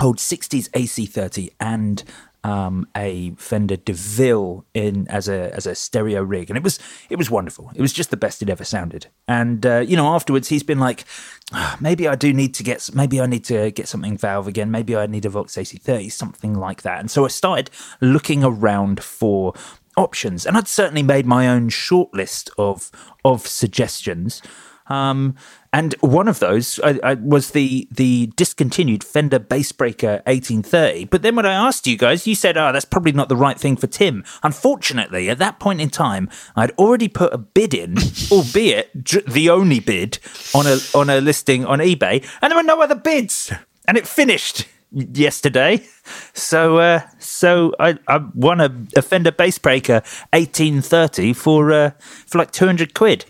[0.00, 2.04] old 60s AC30 and
[2.44, 6.78] um, a Fender DeVille in as a as a stereo rig, and it was
[7.10, 7.70] it was wonderful.
[7.74, 9.06] It was just the best it ever sounded.
[9.26, 11.04] And uh, you know, afterwards he's been like,
[11.52, 14.70] "Ah, maybe I do need to get maybe I need to get something Valve again.
[14.70, 17.00] Maybe I need a Vox AC30, something like that.
[17.00, 17.70] And so I started
[18.00, 19.52] looking around for
[19.96, 22.90] options, and I'd certainly made my own short list of
[23.24, 24.42] of suggestions.
[24.86, 25.34] Um,
[25.72, 31.04] and one of those I, I, was the the discontinued Fender Bassbreaker 1830.
[31.06, 33.58] But then when I asked you guys, you said, "Oh, that's probably not the right
[33.58, 37.96] thing for Tim." Unfortunately, at that point in time, I'd already put a bid in,
[38.32, 40.18] albeit j- the only bid
[40.54, 43.52] on a on a listing on eBay, and there were no other bids,
[43.86, 45.86] and it finished yesterday.
[46.32, 50.02] So uh, so I, I won a, a Fender Bassbreaker
[50.32, 53.26] 1830 for uh, for like 200 quid.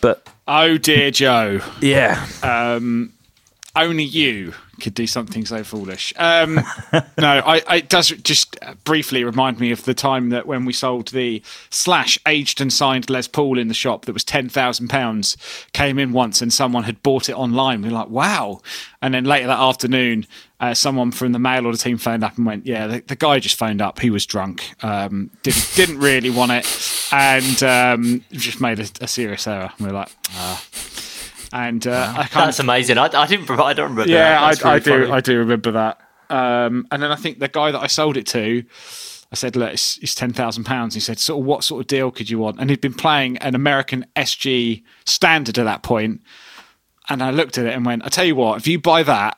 [0.00, 1.60] But Oh dear, Joe.
[1.80, 3.12] yeah, um,
[3.76, 6.12] Only you could do something so foolish.
[6.16, 6.54] Um,
[7.18, 10.72] no, I, I, it does just briefly remind me of the time that when we
[10.72, 14.88] sold the slash aged and signed Les Paul in the shop that was ten thousand
[14.88, 15.36] pounds
[15.72, 17.82] came in once and someone had bought it online.
[17.82, 18.60] We were like, wow!
[19.00, 20.26] And then later that afternoon,
[20.58, 23.40] uh, someone from the mail order team phoned up and went, yeah, the, the guy
[23.40, 23.98] just phoned up.
[23.98, 29.08] He was drunk, um, didn't didn't really want it, and um, just made a, a
[29.08, 29.70] serious error.
[29.78, 30.64] We were like, ah.
[31.52, 32.98] And uh, I can't That's amazing.
[32.98, 33.50] I, I didn't.
[33.50, 34.10] I don't remember.
[34.10, 34.64] yeah, that.
[34.64, 34.90] I, I do.
[34.90, 35.10] funny.
[35.12, 36.00] I do remember that.
[36.30, 38.64] Um, and then I think the guy that I sold it to,
[39.30, 41.86] I said, "Look, it's, it's ten thousand pounds." He said, "Sort of what sort of
[41.88, 46.22] deal could you want?" And he'd been playing an American SG standard at that point.
[47.08, 49.36] And I looked at it and went, "I tell you what, if you buy that,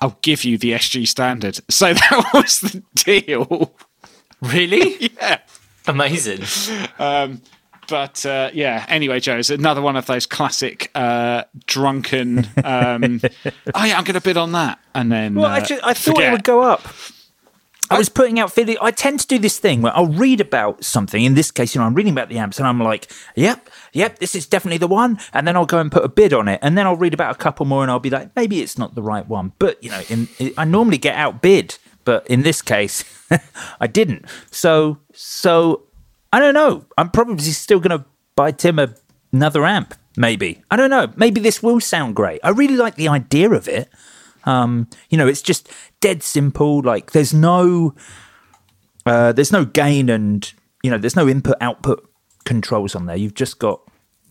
[0.00, 3.74] I'll give you the SG standard." So that was the deal.
[4.40, 5.38] Really yeah.
[5.88, 6.42] amazing.
[7.92, 12.38] But uh, yeah, anyway, Joe, it's another one of those classic uh, drunken.
[12.64, 13.20] Um,
[13.74, 15.92] oh yeah, I'm going to bid on that, and then Well, uh, I, just, I
[15.92, 16.30] thought forget.
[16.30, 16.88] it would go up.
[17.90, 18.78] I was putting out feeling.
[18.80, 21.22] I tend to do this thing where I'll read about something.
[21.22, 24.20] In this case, you know, I'm reading about the amps, and I'm like, "Yep, yep,
[24.20, 26.60] this is definitely the one." And then I'll go and put a bid on it,
[26.62, 28.94] and then I'll read about a couple more, and I'll be like, "Maybe it's not
[28.94, 31.76] the right one." But you know, in, I normally get outbid,
[32.06, 33.04] but in this case,
[33.80, 34.24] I didn't.
[34.50, 35.82] So, so
[36.32, 36.86] I don't know.
[36.96, 38.94] I'm probably still going to buy Tim a,
[39.32, 39.94] another amp.
[40.16, 41.12] Maybe I don't know.
[41.16, 42.40] Maybe this will sound great.
[42.42, 43.88] I really like the idea of it.
[44.44, 46.82] Um, you know, it's just dead simple.
[46.82, 47.94] Like there's no,
[49.06, 52.08] uh, there's no gain and you know, there's no input output
[52.44, 53.16] controls on there.
[53.16, 53.80] You've just got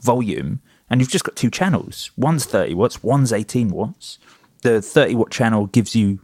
[0.02, 2.12] volume and you've just got two channels.
[2.18, 4.20] One's 30 watts, one's 18 watts.
[4.62, 6.20] The 30 watt channel gives you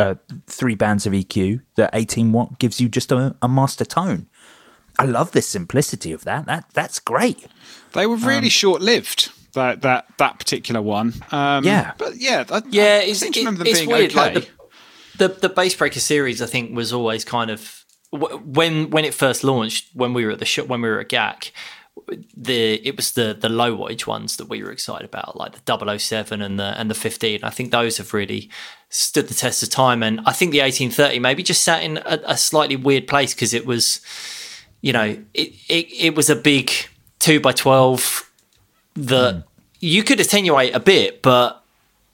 [0.00, 1.62] uh, three bands of EQ.
[1.76, 4.26] The 18 watt gives you just a, a master tone.
[4.98, 6.46] I love the simplicity of that.
[6.46, 7.46] That that's great.
[7.92, 9.30] They were really short lived.
[9.54, 11.14] That that that particular one.
[11.30, 11.92] Um, Yeah.
[11.98, 14.10] but yeah, I, Yeah, I it's, seem it- remember them it's being weird.
[14.10, 14.34] okay.
[14.34, 14.34] Like
[15.18, 19.42] the, the the Bassbreaker series, I think, was always kind of when when it first
[19.44, 19.88] launched.
[19.94, 21.52] When we were at the shop, when we were at GAK,
[22.36, 25.98] the it was the the low wattage ones that we were excited about, like the
[25.98, 27.40] 007 and the and the 15.
[27.42, 28.50] I think those have really
[28.90, 32.20] stood the test of time, and I think the 1830 maybe just sat in a,
[32.24, 34.00] a slightly weird place because it was,
[34.80, 36.70] you know, it, it it was a big
[37.18, 38.30] two by twelve
[38.94, 39.44] that
[39.80, 41.62] you could attenuate a bit, but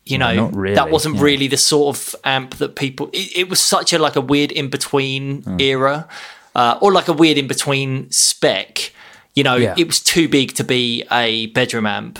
[0.04, 1.22] you know really, that wasn't yeah.
[1.22, 3.08] really the sort of amp that people.
[3.12, 5.60] It, it was such a like a weird in between Hmm.
[5.60, 6.08] era,
[6.54, 8.92] uh, or like a weird in between spec.
[9.34, 9.74] You know, Yeah.
[9.76, 12.18] it was too big to be a bedroom amp,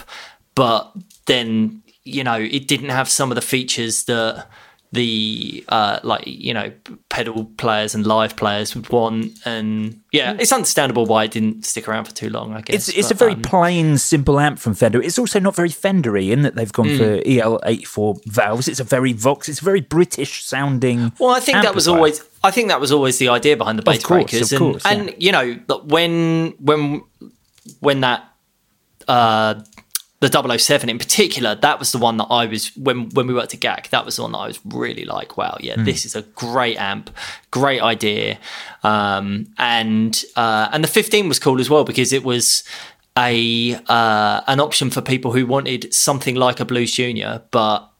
[0.54, 0.92] but
[1.26, 4.46] then you know it didn't have some of the features that
[4.94, 6.72] the uh, like you know
[7.08, 11.88] pedal players and live players would want, and yeah, it's understandable why it didn't stick
[11.88, 12.54] around for too long.
[12.54, 15.02] I guess It's it's a very um, plain, simple amp from Fender.
[15.02, 16.96] It's also not very Fendery in that they've gone Hmm.
[16.98, 18.68] for EL84 valves.
[18.68, 19.48] It's a very Vox.
[19.48, 21.12] It's a very British sounding.
[21.18, 22.22] Well, I think that was always.
[22.42, 24.90] I think that was always the idea behind the bass course, breakers, of and yeah.
[24.90, 27.02] and you know when when
[27.80, 28.28] when that
[29.08, 29.54] uh,
[30.28, 33.54] the 007 in particular, that was the one that I was when when we worked
[33.54, 33.90] at GAK.
[33.90, 35.84] That was the one that I was really like, wow, yeah, Hmm.
[35.84, 37.10] this is a great amp,
[37.50, 38.38] great idea,
[38.82, 42.64] um, and uh, and the 15 was cool as well because it was
[43.16, 47.90] a uh, an option for people who wanted something like a Blues Junior, but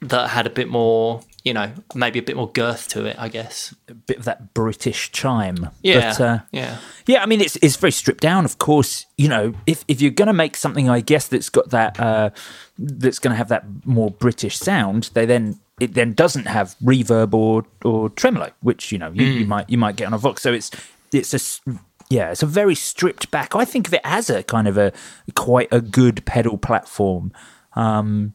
[0.00, 3.28] that had a bit more, you know, maybe a bit more girth to it, I
[3.28, 3.74] guess.
[3.88, 5.70] a bit of that British chime.
[5.82, 6.76] Yeah, But, uh, yeah.
[7.06, 8.44] Yeah, I mean it's it's very stripped down.
[8.44, 11.70] Of course, you know, if if you're going to make something, I guess that's got
[11.70, 12.30] that uh,
[12.78, 17.34] that's going to have that more British sound, they then it then doesn't have reverb
[17.34, 19.38] or or tremolo, which you know you, Hmm.
[19.40, 20.42] you might you might get on a Vox.
[20.42, 20.70] So it's
[21.12, 21.72] it's a
[22.08, 23.56] yeah, it's a very stripped back.
[23.56, 24.92] I think of it as a kind of a
[25.34, 27.32] quite a good pedal platform.
[27.74, 28.34] Um,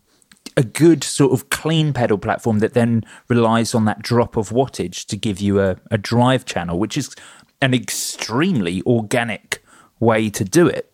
[0.57, 5.05] a good sort of clean pedal platform that then relies on that drop of wattage
[5.05, 7.15] to give you a, a drive channel, which is
[7.61, 9.63] an extremely organic
[9.99, 10.91] way to do it.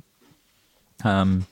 [1.05, 1.47] Um,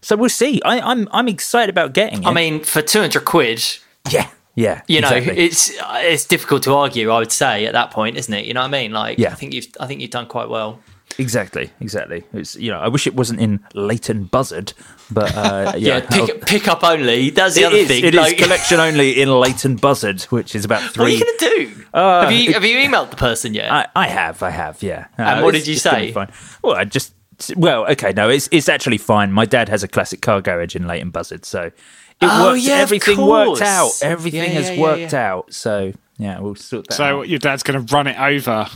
[0.00, 0.60] so we'll see.
[0.64, 2.26] I, I'm I'm excited about getting it.
[2.26, 3.62] I mean, for 200 quid,
[4.10, 4.82] yeah, yeah.
[4.88, 5.44] you know, exactly.
[5.44, 8.44] it's it's difficult to argue, I would say, at that point, isn't it?
[8.44, 8.92] You know what I mean?
[8.92, 9.30] Like, Yeah.
[9.30, 10.80] I think you've I think you've done quite well.
[11.18, 12.24] Exactly, exactly.
[12.32, 14.72] It's you know, I wish it wasn't in Leighton Buzzard,
[15.10, 17.30] but uh, yeah, Yeah, pick, pick up only.
[17.30, 17.88] That's the It other is.
[17.88, 18.04] thing.
[18.04, 21.02] It is like, collection only in Leighton Buzzard, which is about three.
[21.02, 21.84] what are you going to do?
[21.94, 23.70] have you have you emailed the person yet?
[23.70, 25.06] I, I have, I have, yeah.
[25.18, 26.12] Uh, And what did you say?
[26.12, 26.30] Fine.
[26.62, 27.12] Well, I just,
[27.56, 29.32] well, okay, no, it's it's actually fine.
[29.32, 31.74] My dad has a classic car garage in Leighton Buzzard, so it
[32.22, 32.64] Oh, works.
[32.66, 33.58] yeah, everything course.
[33.60, 33.90] worked out.
[34.02, 35.30] Everything Yeah, has yeah, yeah, worked yeah.
[35.32, 35.52] out.
[35.52, 37.28] So yeah, we'll sort that So out.
[37.28, 38.68] your dad's going to run it over,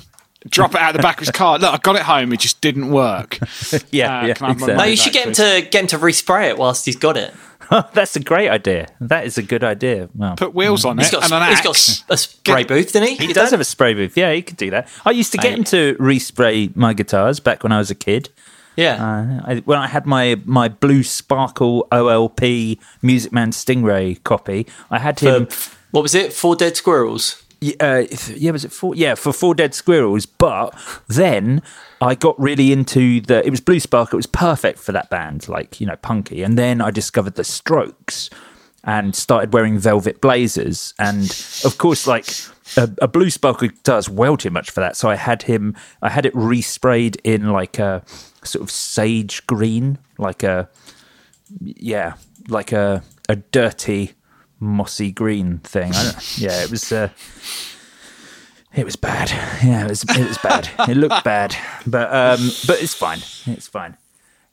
[0.50, 1.59] drop it out of the back of his car.
[1.59, 2.32] Look, I got it home.
[2.32, 3.38] It just didn't work.
[3.90, 5.87] Yeah, uh, yeah, can I have my no, you should get him to get him
[5.88, 7.32] to respray it whilst he's got it.
[7.94, 8.87] That's a great idea.
[9.00, 10.09] That is a good idea.
[10.14, 12.02] Well, Put wheels on He's it got and a, an he's axe.
[12.02, 13.26] got a spray booth, didn't he?
[13.26, 14.16] he does have a spray booth.
[14.16, 14.88] Yeah, he could do that.
[15.04, 17.94] I used to get I- him to respray my guitars back when I was a
[17.94, 18.28] kid.
[18.76, 18.94] Yeah.
[19.44, 24.98] Uh, I, when I had my my Blue Sparkle OLP Music Man Stingray copy, I
[24.98, 25.48] had him.
[25.90, 26.32] what was it?
[26.32, 27.42] Four dead squirrels.
[27.81, 28.95] Uh, yeah, was it four?
[28.95, 30.27] Yeah, for Four Dead Squirrels.
[30.27, 30.75] But
[31.09, 31.62] then
[32.01, 33.45] I got really into the.
[33.45, 34.12] It was Blue Spark.
[34.12, 36.42] It was perfect for that band, like you know, punky.
[36.42, 38.31] And then I discovered the Strokes
[38.85, 40.95] and started wearing velvet blazers.
[40.99, 41.25] And
[41.64, 42.29] of course, like
[42.77, 44.97] a, a Blue guitar is well too much for that.
[44.97, 45.75] So I had him.
[46.03, 48.03] I had it resprayed in like a
[48.45, 50.69] sort of sage green, like a
[51.61, 52.14] yeah,
[52.49, 54.12] like a a dirty
[54.61, 55.92] mossy green thing.
[55.95, 56.90] I don't, yeah, it was.
[56.92, 57.09] Uh,
[58.75, 59.31] it was bad.
[59.64, 60.03] Yeah, it was.
[60.05, 60.69] It was bad.
[60.88, 63.21] it looked bad, but um, but it's fine.
[63.47, 63.97] It's fine.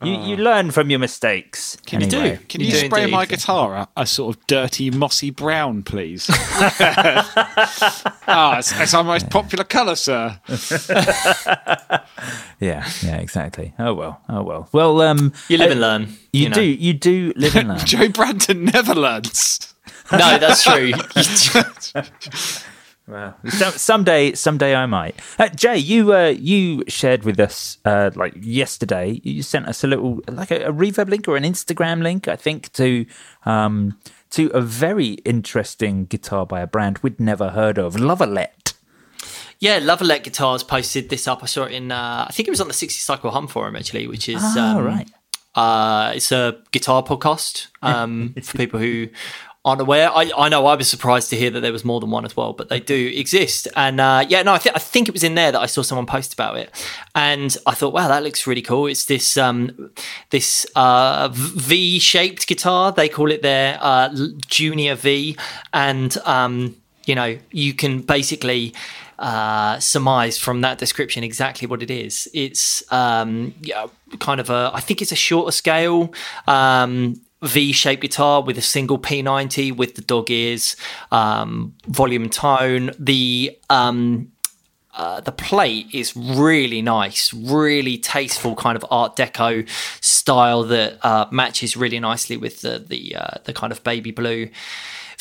[0.01, 1.77] You you learn from your mistakes.
[1.85, 2.37] Can you do?
[2.49, 3.11] Can You you, do spray indeed.
[3.13, 6.29] my guitar a, a sort of dirty, mossy brown, please?
[8.25, 10.39] Ah, it's, it's our most popular colour, sir.
[12.59, 13.73] Yeah, yeah, exactly.
[13.79, 14.21] Oh well.
[14.29, 14.69] Oh well.
[14.71, 16.07] Well, um, You live uh, and learn.
[16.31, 16.55] You, know.
[16.55, 16.61] do.
[16.63, 17.79] You do live and learn.
[17.85, 19.72] Joe Branton never learns.
[20.17, 20.91] No, that's true.
[23.05, 25.19] Well, some, someday, someday I might.
[25.37, 29.19] Uh, Jay, you uh, you shared with us uh, like yesterday.
[29.23, 32.37] You sent us a little like a, a reverb link or an Instagram link, I
[32.37, 33.05] think, to
[33.45, 33.99] um,
[34.29, 38.73] to a very interesting guitar by a brand we'd never heard of, Lovalet.
[39.59, 41.43] Yeah, Lovalet Guitars posted this up.
[41.43, 43.75] I saw it in, uh, I think it was on the 60 Cycle Hum forum
[43.75, 45.09] actually, which is Ah, um, right.
[45.55, 49.07] Uh, it's a guitar podcast um, for people who
[49.65, 50.09] aren't aware.
[50.11, 52.35] I, I know I was surprised to hear that there was more than one as
[52.35, 53.67] well, but they do exist.
[53.75, 55.81] And uh, yeah, no, I, th- I think it was in there that I saw
[55.81, 56.69] someone post about it,
[57.15, 58.87] and I thought, wow, that looks really cool.
[58.87, 59.91] It's this um,
[60.31, 62.91] this uh, V shaped guitar.
[62.91, 64.13] They call it their uh,
[64.47, 65.37] Junior V,
[65.73, 68.73] and um, you know you can basically
[69.19, 72.27] uh, surmise from that description exactly what it is.
[72.33, 73.87] It's um, yeah,
[74.19, 76.13] kind of a, I think it's a shorter scale
[76.47, 80.75] um, V-shaped guitar with a single P90 with the dog ears,
[81.11, 82.91] um, volume tone.
[82.97, 84.31] The um,
[84.95, 89.67] uh, the plate is really nice, really tasteful kind of Art Deco
[90.01, 94.49] style that uh, matches really nicely with the the uh, the kind of baby blue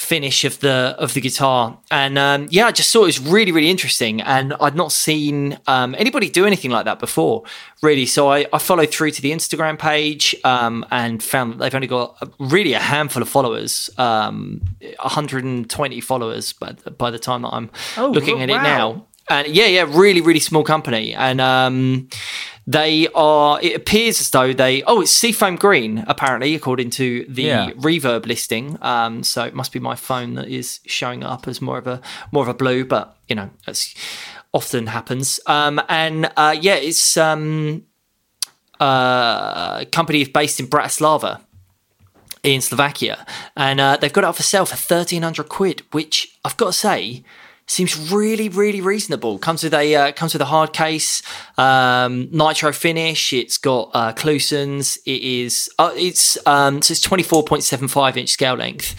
[0.02, 1.78] finish of the of the guitar.
[1.90, 4.20] And um, yeah i just thought it was really really interesting.
[4.20, 7.44] And i'd not seen um, anybody do anything like that before
[7.82, 8.06] really.
[8.06, 11.86] So i, I followed through to the instagram page um, and found that they've only
[11.86, 14.60] got a, really a handful of followers um,
[15.02, 19.66] 120 followers by, by the time that i'm Oh, looking at it now and yeah
[19.66, 21.14] yeah really really small company.
[21.14, 22.08] And um
[22.66, 27.42] they are it appears as though they oh it's seafoam green apparently according to the
[27.42, 27.70] Yeah.
[27.76, 28.78] reverb listing.
[28.82, 32.00] Um so it must be my phone that is showing up as more of a
[32.30, 33.94] more of a blue but you know that's
[34.52, 35.40] often happens.
[35.46, 37.82] Um and uh yeah it's um
[38.80, 41.40] uh company is based in bratislava
[42.42, 43.24] in Slovakia,
[43.56, 46.66] and uh, they've got it up for sale for thirteen hundred quid, which I've got
[46.66, 47.22] to say
[47.66, 49.38] seems really, really reasonable.
[49.38, 51.22] Comes with a uh, comes with a hard case,
[51.58, 53.32] um, nitro finish.
[53.32, 54.98] It's got uh, Klusons.
[55.06, 58.94] It is uh, it's um, so it's twenty four point seven five inch scale length.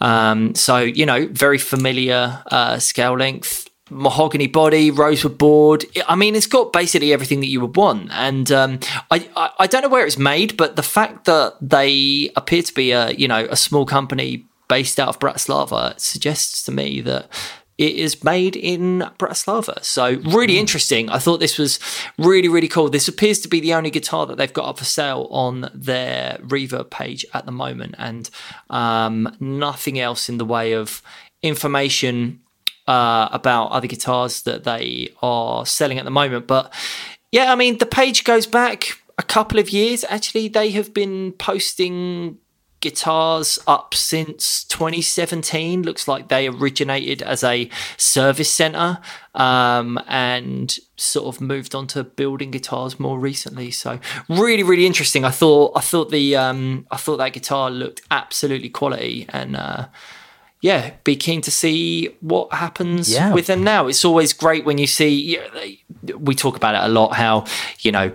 [0.00, 5.84] Um, so you know, very familiar uh, scale length mahogany body, rosewood board.
[6.08, 8.10] I mean, it's got basically everything that you would want.
[8.12, 8.80] And um,
[9.10, 12.74] I, I, I don't know where it's made, but the fact that they appear to
[12.74, 17.28] be a you know a small company based out of Bratislava suggests to me that
[17.78, 19.82] it is made in Bratislava.
[19.82, 21.08] So really interesting.
[21.08, 21.78] I thought this was
[22.18, 22.88] really really cool.
[22.88, 26.38] This appears to be the only guitar that they've got up for sale on their
[26.42, 28.30] Reverb page at the moment, and
[28.70, 31.02] um, nothing else in the way of
[31.42, 32.40] information
[32.86, 36.46] uh, about other guitars that they are selling at the moment.
[36.46, 36.72] But
[37.30, 40.04] yeah, I mean, the page goes back a couple of years.
[40.08, 42.38] Actually, they have been posting
[42.82, 45.82] guitars up since 2017.
[45.82, 48.98] Looks like they originated as a service center
[49.34, 53.70] um, and sort of moved on to building guitars more recently.
[53.70, 55.24] So really, really interesting.
[55.24, 59.56] I thought I thought the um, I thought that guitar looked absolutely quality and.
[59.56, 59.86] Uh,
[60.64, 63.32] yeah, be keen to see what happens Yeah.
[63.34, 63.88] with them now.
[63.88, 65.08] It's always great when you see.
[65.34, 65.82] yeah, they-
[66.14, 67.16] We talk about it a lot.
[67.16, 67.46] How
[67.80, 68.12] you know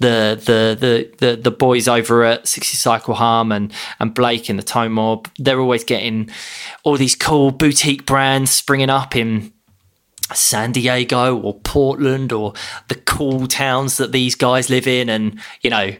[0.00, 4.56] the the the the, the boys over at 60 Cycle Hum and and Blake in
[4.56, 5.28] the Tone Mob.
[5.38, 6.30] They're always getting
[6.82, 9.52] all these cool boutique brands springing up in
[10.32, 12.54] San Diego or Portland or
[12.88, 15.92] the cool towns that these guys live in, and you know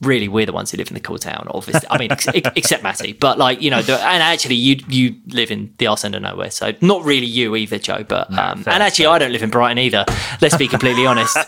[0.00, 1.86] really we're the ones who live in the cool town obviously.
[1.90, 3.12] I mean ex- ex- except matty.
[3.12, 6.22] But like you know the, and actually you you live in the arse end of
[6.22, 6.50] nowhere.
[6.50, 9.78] So not really you either joe but um, and actually i don't live in brighton
[9.78, 10.04] either.
[10.40, 11.36] Let's be completely honest.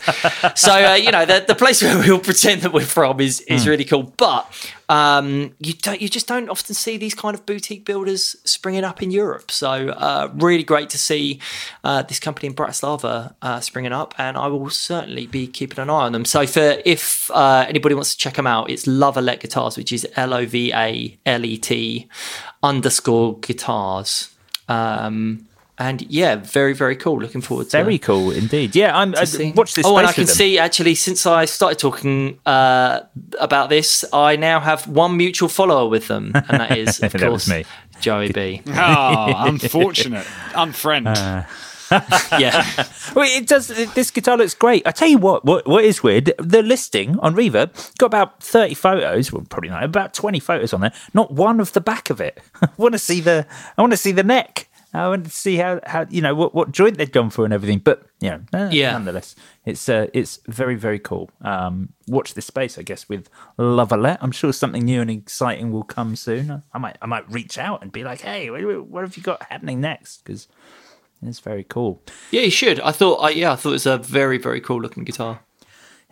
[0.54, 3.66] So uh, you know the, the place where we'll pretend that we're from is is
[3.66, 4.12] really cool.
[4.16, 4.46] But
[4.88, 9.02] um, you don't you just don't often see these kind of boutique builders springing up
[9.02, 9.50] in Europe.
[9.50, 11.40] So uh, really great to see
[11.84, 15.90] uh, this company in Bratislava uh, springing up, and I will certainly be keeping an
[15.90, 16.24] eye on them.
[16.24, 20.06] So for if uh, anybody wants to check them out, it's Lovalet Guitars, which is
[20.16, 22.08] L O V A L E T
[22.62, 24.34] underscore guitars.
[24.68, 25.46] Um,
[25.78, 27.18] and yeah, very very cool.
[27.18, 28.76] Looking forward to Very cool indeed.
[28.76, 29.14] Yeah, I'm.
[29.14, 29.52] I uh, see.
[29.52, 29.86] watch this.
[29.86, 30.34] Oh, and I can them.
[30.34, 33.00] see actually since I started talking uh,
[33.40, 37.20] about this, I now have one mutual follower with them, and that is of That
[37.20, 37.64] course me.
[38.00, 38.62] Joey B.
[38.66, 40.26] Oh, unfortunate.
[40.54, 41.06] Unfriend.
[41.06, 41.44] Uh,
[42.38, 42.64] yeah,
[43.14, 43.68] Well, it does.
[43.68, 44.86] This guitar looks great.
[44.86, 45.44] I tell you what.
[45.44, 46.32] What what is weird?
[46.38, 49.32] The listing on Reverb got about thirty photos.
[49.32, 49.84] Well, probably not.
[49.84, 50.92] About twenty photos on there.
[51.12, 52.40] Not one of the back of it.
[52.62, 53.46] I want to see the.
[53.76, 54.68] I want to see the neck.
[54.94, 57.54] I want to see how how you know what what joint they've gone for and
[57.54, 57.78] everything.
[57.78, 58.92] But you know, Yeah.
[58.92, 59.34] Nonetheless,
[59.64, 61.30] it's uh, it's very very cool.
[61.40, 63.28] Um, watch this space, I guess, with
[63.58, 64.18] Lovalet.
[64.20, 66.62] I'm sure something new and exciting will come soon.
[66.72, 69.80] I might I might reach out and be like, hey, what, have you got happening
[69.80, 70.24] next?
[70.24, 70.48] Because
[71.22, 72.02] it's very cool.
[72.30, 72.80] yeah, you should.
[72.80, 75.40] I thought, I, yeah, I thought it was a very very cool looking guitar.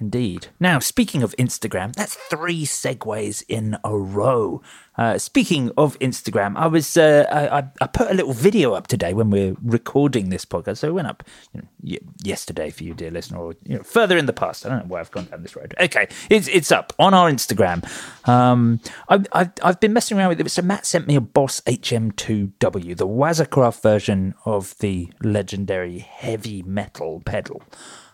[0.00, 0.46] Indeed.
[0.58, 4.62] Now, speaking of Instagram, that's three segues in a row.
[4.96, 8.86] Uh, speaking of Instagram, I was uh, I, I- I put a little video up
[8.86, 10.78] today when we're recording this podcast.
[10.78, 11.22] So it went up
[11.52, 14.64] you know, yesterday for you, dear listener, or you know, further in the past.
[14.64, 15.74] I don't know why I've gone down this road.
[15.80, 17.84] Okay, it's it's up on our Instagram.
[18.28, 20.50] Um, I've, I've I've been messing around with it.
[20.50, 26.62] So Matt sent me a Boss HM2W, the Waza Craft version of the legendary heavy
[26.62, 27.62] metal pedal.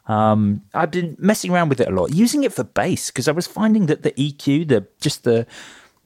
[0.07, 3.33] Um, I've been messing around with it a lot, using it for bass because I
[3.33, 5.47] was finding that the EQ, the just the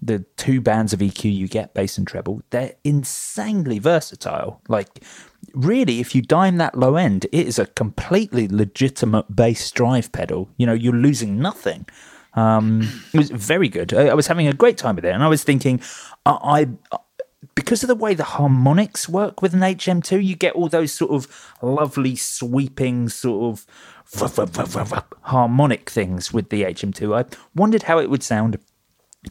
[0.03, 4.63] the two bands of EQ you get, bass and treble, they're insanely versatile.
[4.67, 5.05] Like,
[5.53, 10.49] really, if you dime that low end, it is a completely legitimate bass drive pedal.
[10.57, 11.87] You know, you're losing nothing.
[12.35, 13.93] Um, it was very good.
[13.93, 15.83] I, I was having a great time with it, and I was thinking,
[16.25, 16.99] I, I
[17.55, 21.11] because of the way the harmonics work with an HM2, you get all those sort
[21.11, 23.66] of lovely sweeping sort of
[24.11, 27.24] vup, vup, vup harmonic things with the HM2.
[27.24, 28.59] I wondered how it would sound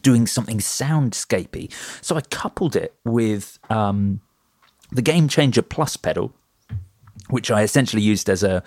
[0.02, 1.72] doing something soundscapey.
[2.02, 4.20] So I coupled it with um,
[4.90, 6.32] the Game Changer Plus pedal,
[7.28, 8.62] which I essentially used as a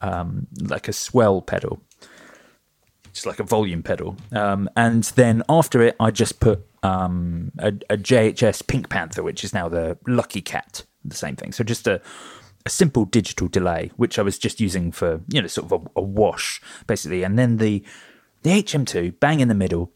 [0.00, 1.80] um, like a swell pedal,
[3.12, 4.16] just like a volume pedal.
[4.32, 9.44] Um, and then after it, I just put um, a, a JHS Pink Panther, which
[9.44, 11.52] is now the Lucky Cat, the same thing.
[11.52, 12.00] So just a
[12.64, 16.00] a simple digital delay, which I was just using for you know sort of a,
[16.00, 17.84] a wash basically, and then the
[18.42, 19.92] the HM2 bang in the middle,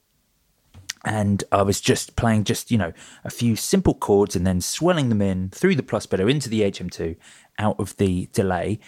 [1.04, 2.92] and I was just playing just you know
[3.24, 6.62] a few simple chords and then swelling them in through the plus pedal into the
[6.62, 7.16] HM2
[7.58, 8.80] out of the delay.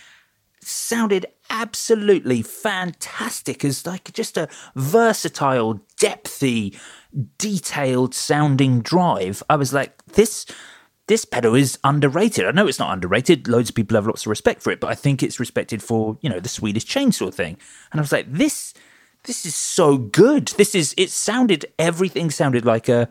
[0.68, 6.78] Sounded absolutely fantastic as like just a versatile, depthy,
[7.38, 9.42] detailed sounding drive.
[9.48, 10.44] I was like, this
[11.06, 12.44] this pedal is underrated.
[12.44, 13.48] I know it's not underrated.
[13.48, 16.18] Loads of people have lots of respect for it, but I think it's respected for,
[16.20, 17.56] you know, the Swedish chainsaw thing.
[17.90, 18.74] And I was like, this
[19.24, 20.48] this is so good.
[20.48, 23.08] This is it sounded everything sounded like a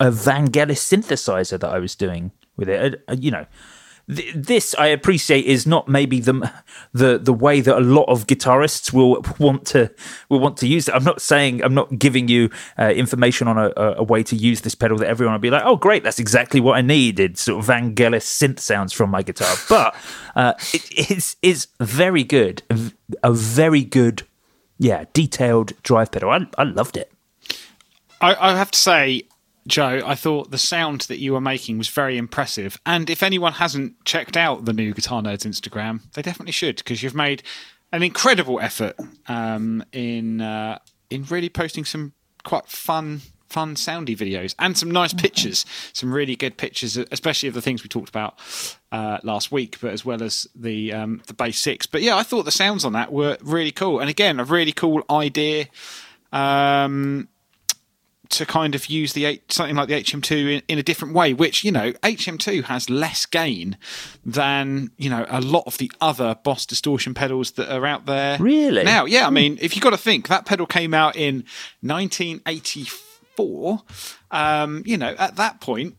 [0.00, 3.04] a Vangelis synthesizer that I was doing with it.
[3.06, 3.46] Uh, you know,
[4.06, 6.52] this I appreciate is not maybe the
[6.92, 9.90] the the way that a lot of guitarists will want to
[10.28, 10.94] will want to use it.
[10.94, 14.60] I'm not saying I'm not giving you uh, information on a, a, way to use
[14.60, 17.38] this pedal that everyone will be like, oh great, that's exactly what I needed.
[17.38, 19.94] Sort of Vangelis synth sounds from my guitar, but
[20.36, 22.62] uh, it is is very good,
[23.22, 24.22] a very good,
[24.78, 26.30] yeah, detailed drive pedal.
[26.30, 27.10] I I loved it.
[28.20, 29.22] I, I have to say,
[29.66, 32.78] Joe, I thought the sound that you were making was very impressive.
[32.84, 37.02] And if anyone hasn't checked out the new Guitar Nerds Instagram, they definitely should because
[37.02, 37.42] you've made
[37.92, 38.96] an incredible effort
[39.28, 40.78] um, in uh,
[41.10, 42.12] in really posting some
[42.42, 45.64] quite fun fun soundy videos and some nice pictures.
[45.92, 48.38] Some really good pictures especially of the things we talked about
[48.92, 51.86] uh, last week but as well as the um, the bass six.
[51.86, 54.00] But yeah i thought the sounds on that were really cool.
[54.00, 55.68] And again a really cool idea.
[56.32, 57.28] Um,
[58.30, 61.62] to kind of use the something like the HM2 in, in, a different way, which
[61.64, 63.76] you know HM2 has less gain
[64.24, 68.38] than you know a lot of the other Boss distortion pedals that are out there.
[68.38, 68.82] Really?
[68.84, 71.44] Now, yeah, I mean, if you've got to think that pedal came out in
[71.82, 73.82] 1984,
[74.30, 75.96] um, you know, at that point,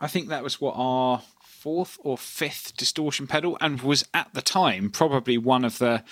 [0.00, 1.22] I think that was what our
[1.60, 6.02] fourth or fifth distortion pedal and was at the time probably one of the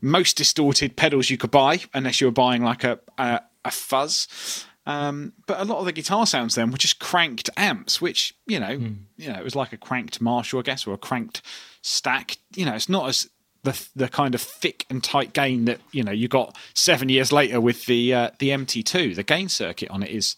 [0.00, 4.66] most distorted pedals you could buy unless you were buying like a, a, a fuzz
[4.86, 8.58] um, but a lot of the guitar sounds then were just cranked amps, which you
[8.58, 8.96] know, mm.
[9.16, 11.42] you know, it was like a cranked Marshall, I guess, or a cranked
[11.82, 12.38] stack.
[12.56, 13.30] You know, it's not as
[13.62, 17.30] the the kind of thick and tight gain that you know you got seven years
[17.30, 19.14] later with the uh, the MT2.
[19.14, 20.34] The gain circuit on it is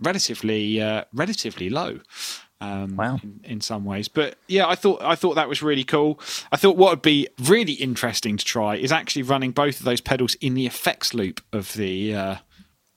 [0.00, 2.00] relatively uh, relatively low.
[2.60, 3.20] Um, wow.
[3.22, 6.18] In, in, some ways, but yeah, I thought I thought that was really cool.
[6.50, 10.00] I thought what would be really interesting to try is actually running both of those
[10.00, 12.36] pedals in the effects loop of the uh,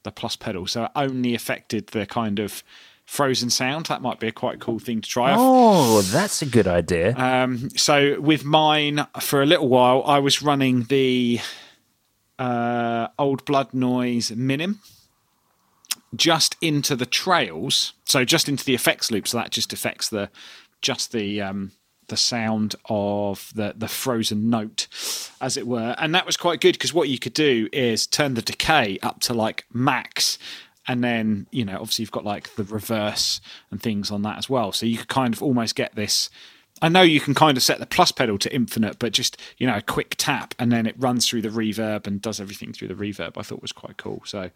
[0.04, 2.64] the plus pedal, so it only affected the kind of
[3.06, 3.88] frozen sound.
[3.88, 5.36] That might be a quite cool thing to try.
[5.38, 7.16] Oh, that's a good idea.
[7.18, 11.40] Um, so with mine, for a little while, I was running the
[12.40, 14.80] uh, Old Blood Noise Minim
[16.16, 19.28] just into the trails, so just into the effects loop.
[19.28, 20.30] So that just affects the
[20.82, 21.72] just the um,
[22.08, 24.88] the sound of the the frozen note,
[25.40, 25.96] as it were.
[25.98, 29.20] And that was quite good because what you could do is turn the decay up
[29.22, 30.38] to like max.
[30.88, 33.40] And then, you know, obviously you've got like the reverse
[33.70, 34.72] and things on that as well.
[34.72, 36.30] So you could kind of almost get this
[36.82, 39.68] I know you can kind of set the plus pedal to infinite, but just you
[39.68, 42.88] know a quick tap and then it runs through the reverb and does everything through
[42.88, 43.38] the reverb.
[43.38, 44.24] I thought was quite cool.
[44.26, 44.50] So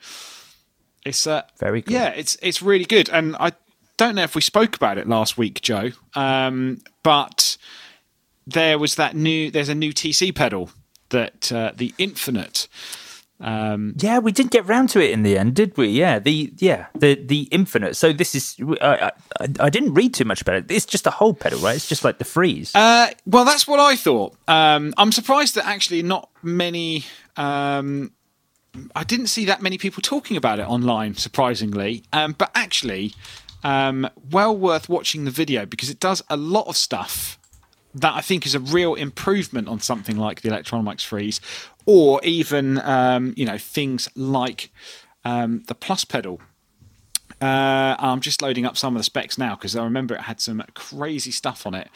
[1.05, 1.93] it's uh, very cool.
[1.93, 3.51] Yeah, it's it's really good, and I
[3.97, 7.57] don't know if we spoke about it last week, Joe, um, but
[8.47, 9.51] there was that new.
[9.51, 10.69] There's a new TC pedal
[11.09, 12.67] that uh, the Infinite.
[13.41, 15.87] Um, yeah, we didn't get round to it in the end, did we?
[15.87, 17.95] Yeah, the yeah the the Infinite.
[17.95, 20.71] So this is I, I, I didn't read too much about it.
[20.71, 21.75] It's just a whole pedal, right?
[21.75, 22.73] It's just like the freeze.
[22.73, 24.35] Uh, well, that's what I thought.
[24.47, 27.03] Um, I'm surprised that actually not many.
[27.35, 28.11] Um,
[28.95, 32.03] I didn't see that many people talking about it online, surprisingly.
[32.13, 33.13] Um, but actually,
[33.65, 37.39] um, well worth watching the video because it does a lot of stuff
[37.95, 41.41] that I think is a real improvement on something like the Electro-Harmonix Freeze,
[41.87, 44.71] or even um, you know things like
[45.25, 46.39] um, the Plus pedal.
[47.41, 50.39] Uh, I'm just loading up some of the specs now because I remember it had
[50.39, 51.89] some crazy stuff on it.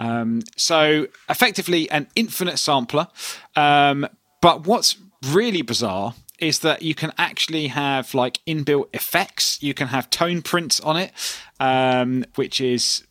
[0.00, 3.06] Um, so effectively, an infinite sampler.
[3.54, 4.08] Um,
[4.42, 4.96] but what's
[5.30, 6.14] really bizarre
[6.44, 9.62] is that you can actually have like inbuilt effects.
[9.62, 11.12] You can have tone prints on it,
[11.58, 13.04] um, which is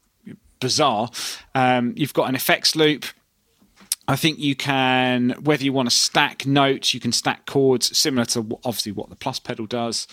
[0.60, 1.10] bizarre.
[1.56, 3.06] Um, you've got an effects loop.
[4.08, 8.26] I think you can, whether you want to stack notes, you can stack chords, similar
[8.28, 10.08] to obviously what the plus pedal does.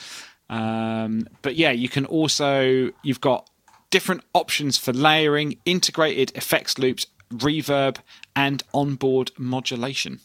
[0.48, 3.50] Um, but yeah, you can also you've got
[3.90, 7.98] different options for layering, integrated effects loops, reverb,
[8.34, 10.20] and onboard modulation.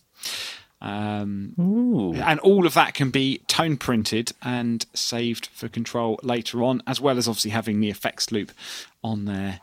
[0.86, 1.56] Um,
[2.24, 7.02] and all of that can be tone printed and saved for control later on, as
[7.02, 8.52] well as obviously having the effects loop
[9.04, 9.62] on there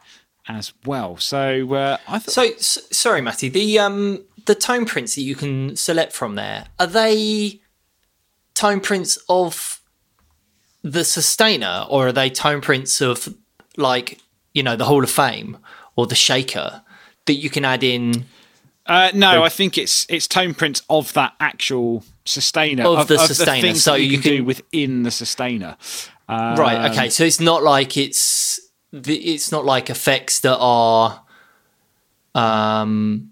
[0.48, 1.16] as well.
[1.18, 2.32] So uh, I thought.
[2.32, 3.48] So, s sorry, Matty.
[3.48, 7.60] The um the tone prints that you can select from there are they
[8.54, 9.80] tone prints of
[10.82, 13.32] the sustainer, or are they tone prints of
[13.76, 14.18] like
[14.54, 15.58] you know the Hall of Fame
[15.94, 16.82] or the Shaker
[17.26, 18.26] that you can add in?
[18.86, 23.60] Uh, no, I think it's it's tone prints of that actual sustainer Of the sustainer,
[23.60, 25.76] things so you, you can, do within the sustainer.
[26.28, 26.90] Um, right.
[26.90, 27.08] Okay.
[27.08, 28.60] So it's not like it's
[28.92, 31.22] the, it's not like effects that are.
[32.34, 33.28] Um.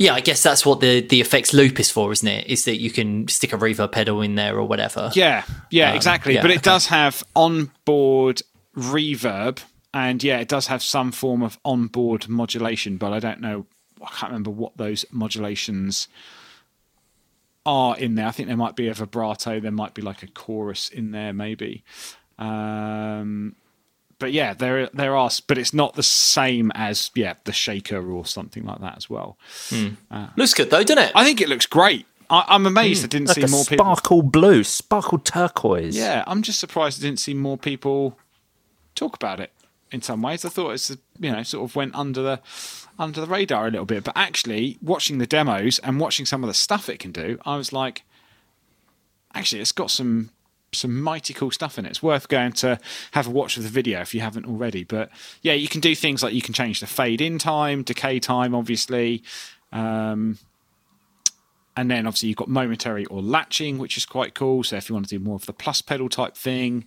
[0.00, 2.46] Yeah, I guess that's what the the effects loop is for, isn't it?
[2.46, 5.10] Is that you can stick a reverb pedal in there or whatever.
[5.14, 6.34] Yeah, yeah, Um, exactly.
[6.34, 6.70] yeah, but it okay.
[6.70, 8.42] does have onboard
[8.76, 9.58] reverb,
[9.92, 12.96] and yeah, it does have some form of onboard modulation.
[12.96, 13.66] But I don't know.
[14.02, 16.08] I can't remember what those modulations
[17.66, 18.26] are in there.
[18.26, 19.60] I think there might be a vibrato.
[19.60, 21.84] There might be like a chorus in there, maybe.
[22.38, 23.56] Um,
[24.18, 28.24] but yeah, there there are, but it's not the same as yeah the shaker or
[28.26, 29.38] something like that as well.
[29.68, 29.88] Hmm.
[30.10, 31.12] Uh, looks good though, doesn't it?
[31.14, 32.06] I think it looks great.
[32.30, 33.06] I, I'm amazed hmm.
[33.06, 33.84] I didn't Like see a more people.
[33.84, 35.96] sparkle blue, sparkle turquoise.
[35.96, 38.18] Yeah, I'm just surprised I didn't see more people
[38.94, 39.52] talk about it.
[39.90, 42.40] In some ways, I thought it's you know sort of went under the
[42.98, 44.04] under the radar a little bit.
[44.04, 47.56] But actually, watching the demos and watching some of the stuff it can do, I
[47.56, 48.04] was like,
[49.34, 50.30] actually, it's got some
[50.72, 51.90] some mighty cool stuff in it.
[51.90, 52.78] It's worth going to
[53.12, 54.84] have a watch of the video if you haven't already.
[54.84, 55.10] But
[55.42, 58.54] yeah, you can do things like you can change the fade in time, decay time,
[58.54, 59.22] obviously.
[59.72, 60.38] Um,
[61.76, 64.64] and then obviously you've got momentary or latching, which is quite cool.
[64.64, 66.84] So if you want to do more of the plus pedal type thing,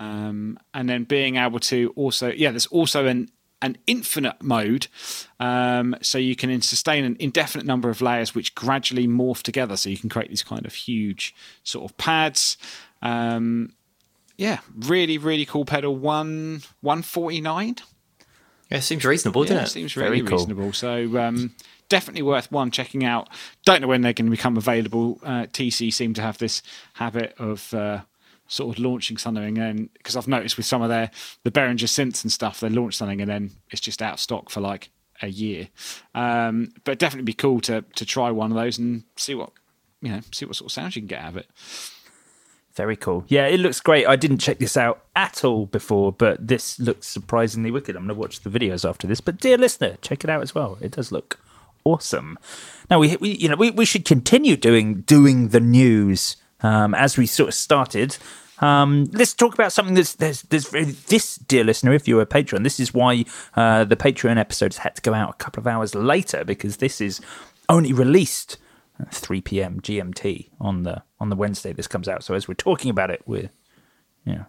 [0.00, 3.30] um, and then being able to also, yeah, there's also an
[3.62, 4.86] an infinite mode,
[5.38, 9.76] um, so you can sustain an indefinite number of layers which gradually morph together.
[9.76, 12.56] So you can create these kind of huge sort of pads.
[13.02, 13.74] Um,
[14.38, 15.94] yeah, really, really cool pedal.
[15.94, 17.76] One one forty nine.
[18.70, 19.68] yeah, it seems reasonable, doesn't Yeah, it?
[19.68, 20.38] seems Very really cool.
[20.38, 20.72] reasonable.
[20.72, 21.54] So um,
[21.90, 23.28] definitely worth one checking out.
[23.66, 25.18] Don't know when they're going to become available.
[25.22, 26.62] Uh, TC seem to have this
[26.94, 28.00] habit of uh,
[28.50, 31.10] sort of launching something and then because I've noticed with some of their
[31.44, 34.50] the Behringer synths and stuff, they launch something and then it's just out of stock
[34.50, 34.90] for like
[35.22, 35.68] a year.
[36.14, 39.52] Um, but definitely be cool to to try one of those and see what
[40.02, 41.46] you know, see what sort of sounds you can get out of it.
[42.74, 43.24] Very cool.
[43.28, 44.06] Yeah, it looks great.
[44.06, 47.96] I didn't check this out at all before, but this looks surprisingly wicked.
[47.96, 49.20] I'm going to watch the videos after this.
[49.20, 50.78] But dear listener, check it out as well.
[50.80, 51.40] It does look
[51.84, 52.38] awesome.
[52.88, 57.16] Now we, we you know, we, we should continue doing doing the news um, as
[57.16, 58.16] we sort of started.
[58.60, 61.94] Um, let's talk about something that's this dear listener.
[61.94, 63.24] If you're a patron, this is why
[63.56, 67.00] uh, the Patreon episodes had to go out a couple of hours later because this
[67.00, 67.20] is
[67.70, 68.58] only released
[68.98, 69.80] at 3 p.m.
[69.80, 72.22] GMT on the on the Wednesday this comes out.
[72.22, 73.50] So as we're talking about it, we're
[74.24, 74.44] yeah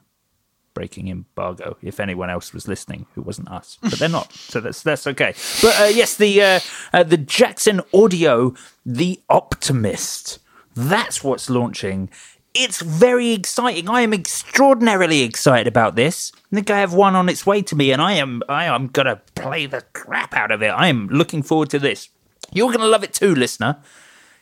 [0.74, 1.78] breaking embargo.
[1.82, 5.34] If anyone else was listening, who wasn't us, but they're not, so that's that's okay.
[5.62, 6.59] But uh, yes, the uh,
[6.93, 8.53] uh, the Jackson Audio,
[8.86, 10.39] the Optimist.
[10.76, 12.10] That's what's launching.
[12.54, 13.90] It's very exciting.
[13.90, 16.32] I am extraordinarily excited about this.
[16.52, 18.88] I think I have one on its way to me, and I am I am
[18.88, 20.70] gonna play the crap out of it.
[20.70, 22.10] I am looking forward to this.
[22.52, 23.78] You're gonna love it too, listener.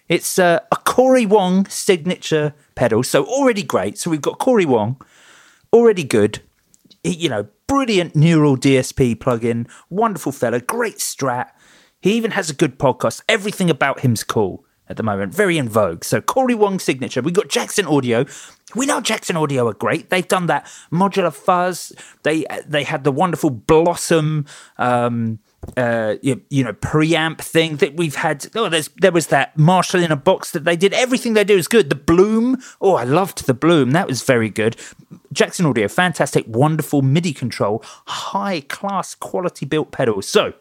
[0.08, 4.00] It's uh, a Corey Wong signature pedal, so already great.
[4.00, 5.00] So we've got Corey Wong,
[5.72, 6.42] already good.
[7.04, 11.52] You know, brilliant neural DSP plugin, wonderful fella, great strat.
[12.02, 13.22] He even has a good podcast.
[13.30, 16.04] Everything about him's cool at the moment, very in vogue.
[16.04, 17.22] So Corey Wong signature.
[17.22, 18.26] We got Jackson Audio.
[18.76, 20.10] We know Jackson Audio are great.
[20.10, 21.94] They've done that modular fuzz.
[22.24, 24.46] They they had the wonderful Blossom.
[24.78, 25.40] Um,
[25.76, 28.48] uh, you, you know, preamp thing that we've had.
[28.56, 30.94] Oh, there was that Marshall in a box that they did.
[30.94, 31.90] Everything they do is good.
[31.90, 32.58] The Bloom.
[32.80, 33.92] Oh, I loved the Bloom.
[33.92, 34.78] That was very good.
[35.32, 40.28] Jackson Audio, fantastic, wonderful MIDI control, high class quality built pedals.
[40.28, 40.54] So,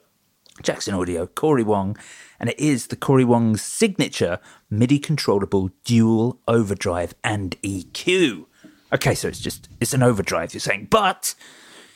[0.62, 1.96] Jackson Audio, Corey Wong,
[2.40, 4.38] and it is the Corey Wong's signature
[4.70, 8.46] MIDI controllable dual overdrive and EQ.
[8.92, 11.34] Okay, so it's just it's an overdrive, you're saying, but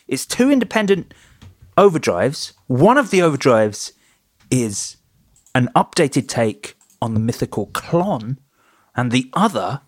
[0.09, 1.15] it's two independent
[1.77, 2.53] overdrives.
[2.67, 3.93] One of the overdrives
[4.51, 4.97] is
[5.55, 8.39] an updated take on the mythical Klon,
[8.95, 9.81] and the other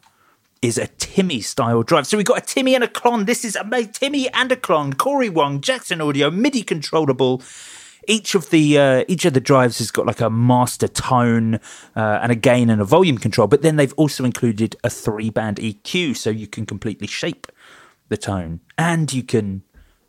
[0.62, 2.07] is a Timmy style drive.
[2.07, 3.26] So we've got a Timmy and a Klon.
[3.26, 3.92] This is amazing.
[3.92, 7.42] Timmy and a Klon, Corey Wong, Jackson Audio, MIDI controllable.
[8.07, 11.57] Each of the uh, each of the drives has got like a master tone
[11.96, 15.30] uh, and a gain and a volume control, but then they've also included a three
[15.30, 17.46] band EQ, so you can completely shape
[18.09, 19.62] the tone, and you can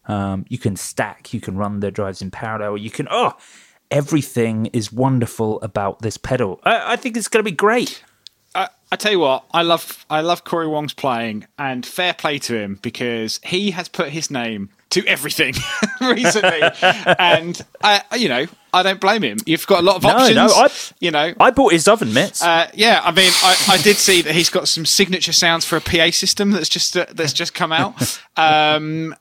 [0.08, 3.34] um, you can stack, you can run the drives in parallel, you can oh,
[3.92, 6.60] everything is wonderful about this pedal.
[6.64, 8.04] I, I think it's going to be great.
[8.54, 12.40] I, I tell you what, I love I love Corey Wong's playing, and fair play
[12.40, 15.54] to him because he has put his name to everything
[16.14, 16.62] recently,
[17.20, 19.38] and I, you know, I don't blame him.
[19.46, 20.36] You've got a lot of No, options.
[20.36, 20.70] no, I-
[21.00, 22.42] you know, I bought his oven mitts.
[22.42, 25.78] uh, yeah, I mean, I, I did see that he's got some signature sounds for
[25.78, 28.20] a PA system that's just uh, that's just come out.
[28.38, 29.16] Um,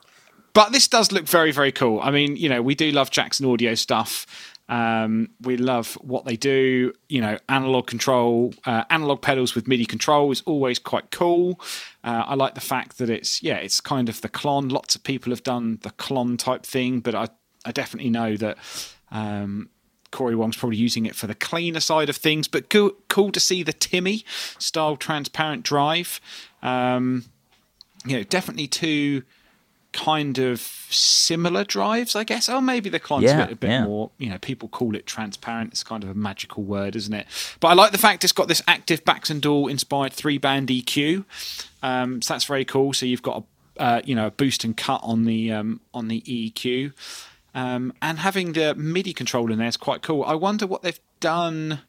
[0.55, 2.01] but this does look very very cool.
[2.01, 4.27] I mean, you know, we do love Jackson Audio stuff.
[4.69, 6.93] Um, we love what they do.
[7.09, 11.61] You know, analog control, uh, analog pedals with MIDI control is always quite cool.
[12.03, 14.73] Uh, I like the fact that it's yeah, it's kind of the Klon.
[14.73, 17.29] Lots of people have done the Klon type thing, but I
[17.65, 18.59] I definitely know that.
[19.11, 19.71] Um,
[20.11, 23.41] Corey Wong's probably using it for the cleaner side of things, but cool, cool to
[23.41, 24.25] see the Timmy
[24.61, 26.21] style transparent drive.
[26.63, 27.25] Um,
[28.07, 29.25] you know, definitely two
[29.95, 32.49] kind of similar drives, I guess.
[32.49, 33.85] Oh, maybe the Klon's Yeah, a bit, a bit yeah.
[33.85, 35.73] more, you know, people call it transparent.
[35.73, 37.27] It's kind of a magical word, isn't it?
[37.61, 41.25] But I like the fact it's got this active Baxandall inspired three band EQ.
[41.83, 42.93] Um, so that's very cool.
[42.93, 43.45] So you've got
[43.79, 46.93] a, uh, you know, a boost and cut on the um, on the EQ.
[47.55, 50.25] Um, and having the MIDI control in there is quite cool.
[50.25, 51.81] I wonder what they've done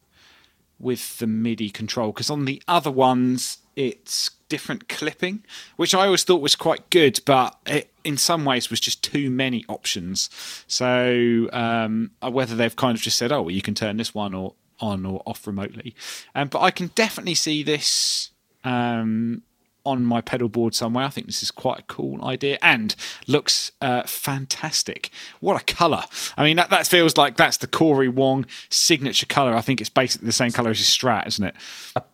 [0.79, 5.43] with the MIDI control because on the other ones it's different clipping,
[5.75, 9.29] which I always thought was quite good, but it in some ways was just too
[9.29, 10.29] many options.
[10.67, 14.13] So um, uh, whether they've kind of just said, "Oh, well, you can turn this
[14.13, 15.95] one or on or off remotely,"
[16.33, 18.31] um, but I can definitely see this.
[18.63, 19.43] Um,
[19.86, 21.05] on my pedal board somewhere.
[21.05, 22.95] I think this is quite a cool idea and
[23.27, 25.09] looks uh, fantastic.
[25.39, 26.03] What a colour!
[26.38, 29.55] I mean, that, that feels like that's the Corey Wong signature colour.
[29.55, 31.55] I think it's basically the same colour as his Strat, isn't it?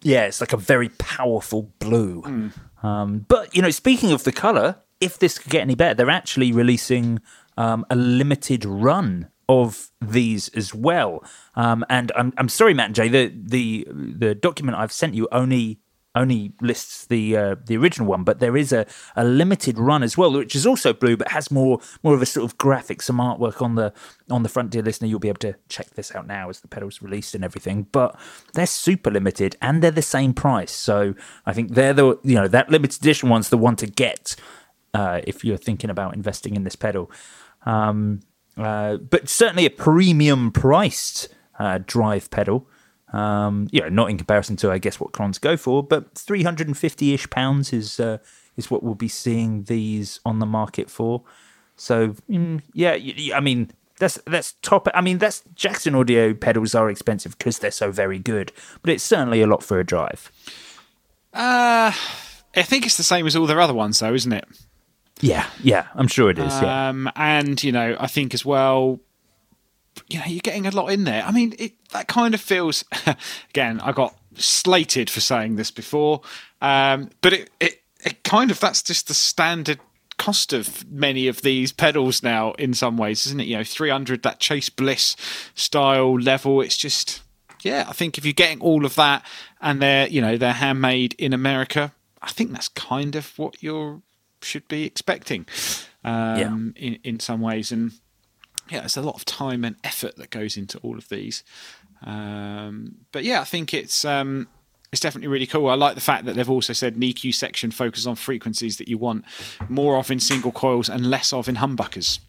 [0.01, 2.51] yeah, it's like a very powerful blue.
[2.83, 6.09] Um, but you know, speaking of the color, if this could get any better, they're
[6.09, 7.19] actually releasing
[7.57, 11.23] um, a limited run of these as well.
[11.55, 15.27] Um, and I'm I'm sorry, Matt and Jay, the the the document I've sent you
[15.31, 15.79] only
[16.13, 18.85] only lists the uh, the original one, but there is a,
[19.15, 22.25] a limited run as well, which is also blue, but has more more of a
[22.25, 23.93] sort of graphic, some artwork on the
[24.29, 24.71] on the front.
[24.71, 27.43] Dear listener, you'll be able to check this out now as the pedals released and
[27.43, 27.87] everything.
[27.91, 28.19] But
[28.53, 32.47] they're super limited and they're the same price, so I think they're the you know
[32.47, 34.35] that limited edition one's the one to get
[34.93, 37.09] uh, if you're thinking about investing in this pedal.
[37.65, 38.21] Um,
[38.57, 42.67] uh, but certainly a premium priced uh, drive pedal.
[43.13, 47.13] Um, you know, not in comparison to I guess what clones go for, but 350
[47.13, 48.19] ish pounds is uh,
[48.57, 51.23] is what we'll be seeing these on the market for.
[51.75, 52.97] So mm, yeah,
[53.35, 54.87] I mean that's that's top.
[54.93, 58.51] I mean that's Jackson Audio pedals are expensive because they're so very good,
[58.81, 60.31] but it's certainly a lot for a drive.
[61.33, 61.91] Uh,
[62.55, 64.45] I think it's the same as all their other ones, though, isn't it?
[65.21, 66.61] Yeah, yeah, I'm sure it is.
[66.61, 66.89] yeah.
[66.89, 68.99] Um, and you know, I think as well,
[70.09, 71.23] you know, you're getting a lot in there.
[71.23, 72.83] I mean, it that kind of feels.
[73.49, 76.21] again, I got slated for saying this before,
[76.61, 79.79] um, but it, it it kind of that's just the standard
[80.17, 82.51] cost of many of these pedals now.
[82.53, 83.47] In some ways, isn't it?
[83.47, 85.15] You know, 300 that Chase Bliss
[85.55, 86.61] style level.
[86.61, 87.21] It's just.
[87.63, 89.23] Yeah, I think if you're getting all of that
[89.61, 94.01] and they're, you know, they're handmade in America, I think that's kind of what you
[94.41, 95.45] should be expecting
[96.03, 97.71] um, in in some ways.
[97.71, 97.91] And
[98.71, 101.43] yeah, there's a lot of time and effort that goes into all of these.
[102.03, 104.47] Um, but yeah, I think it's um,
[104.91, 105.69] it's definitely really cool.
[105.69, 108.87] I like the fact that they've also said an EQ section focuses on frequencies that
[108.87, 109.25] you want
[109.69, 112.19] more of in single coils and less of in humbuckers.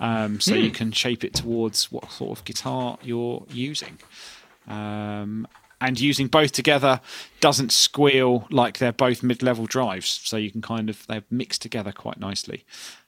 [0.00, 3.98] Um, so you can shape it towards what sort of guitar you're using.
[4.68, 5.48] Um,
[5.80, 7.00] and using both together
[7.40, 10.20] doesn't squeal like they're both mid-level drives.
[10.24, 12.64] So you can kind of they're mixed together quite nicely.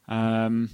[0.09, 0.71] Um,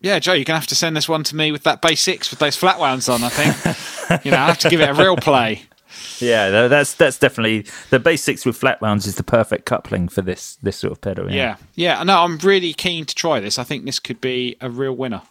[0.00, 2.30] yeah, Joe, you're gonna have to send this one to me with that bass six
[2.30, 3.22] with those flat wounds on.
[3.22, 5.62] I think you know I have to give it a real play.
[6.20, 10.20] Yeah, that's that's definitely the bass six with flat wounds is the perfect coupling for
[10.20, 11.30] this this sort of pedal.
[11.32, 12.02] Yeah, yeah.
[12.02, 13.58] No, I'm really keen to try this.
[13.58, 15.22] I think this could be a real winner.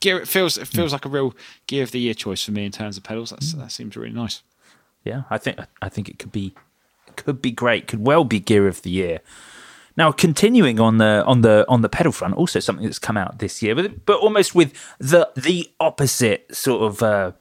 [0.00, 0.94] Gear, it feels it feels hmm.
[0.94, 1.34] like a real
[1.66, 3.30] gear of the year choice for me in terms of pedals.
[3.30, 4.42] That's, that seems really nice.
[5.04, 5.22] yeah.
[5.30, 6.54] I think I think it could be
[7.16, 7.88] could be great.
[7.88, 9.20] Could well be gear of the year.
[10.00, 13.38] Now, continuing on the on the on the pedal front, also something that's come out
[13.38, 17.32] this year, but but almost with the the opposite sort of uh,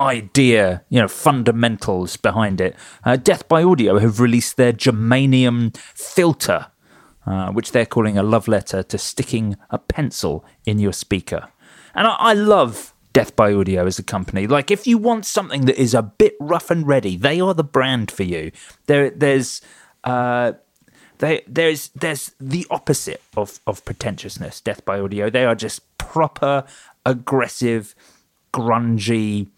[0.00, 2.76] idea, you know, fundamentals behind it.
[3.02, 6.68] Uh, Death by Audio have released their germanium filter,
[7.26, 11.48] uh, which they're calling a love letter to sticking a pencil in your speaker.
[11.96, 14.46] And I, I love Death by Audio as a company.
[14.46, 17.64] Like, if you want something that is a bit rough and ready, they are the
[17.64, 18.52] brand for you.
[18.86, 19.60] There, there's.
[20.04, 20.52] Uh,
[21.20, 24.60] they there's there's the opposite of of pretentiousness.
[24.60, 25.30] Death by Audio.
[25.30, 26.64] They are just proper
[27.06, 27.94] aggressive,
[28.52, 29.48] grungy,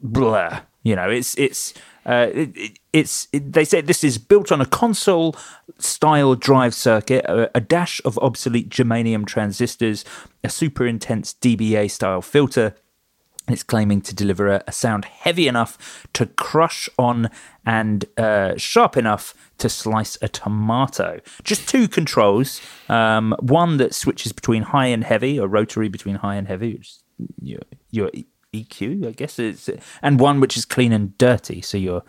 [0.00, 0.62] blur.
[0.82, 1.74] You know, it's it's
[2.04, 5.36] uh, it, it, it's it, they say this is built on a console
[5.78, 10.04] style drive circuit, a, a, dash of obsolete germanium transistors,
[10.42, 12.74] a super intense DBA style filter.
[13.48, 17.28] It's claiming to deliver a, a sound heavy enough to crush on
[17.66, 21.20] and uh, sharp enough to slice a tomato.
[21.42, 22.60] Just two controls.
[22.88, 26.94] Um, one that switches between high and heavy, or rotary between high and heavy, which
[27.40, 28.10] your, your
[28.54, 29.68] EQ, I guess it's,
[30.02, 31.60] and one which is clean and dirty.
[31.62, 32.02] So your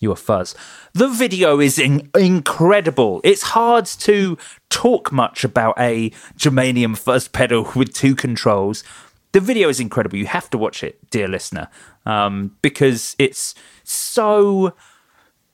[0.00, 0.54] your fuzz.
[0.92, 3.20] The video is in- incredible.
[3.24, 4.36] It's hard to
[4.68, 8.84] talk much about a germanium fuzz pedal with two controls.
[9.36, 10.16] The video is incredible.
[10.16, 11.68] You have to watch it, dear listener,
[12.06, 14.72] um, because it's so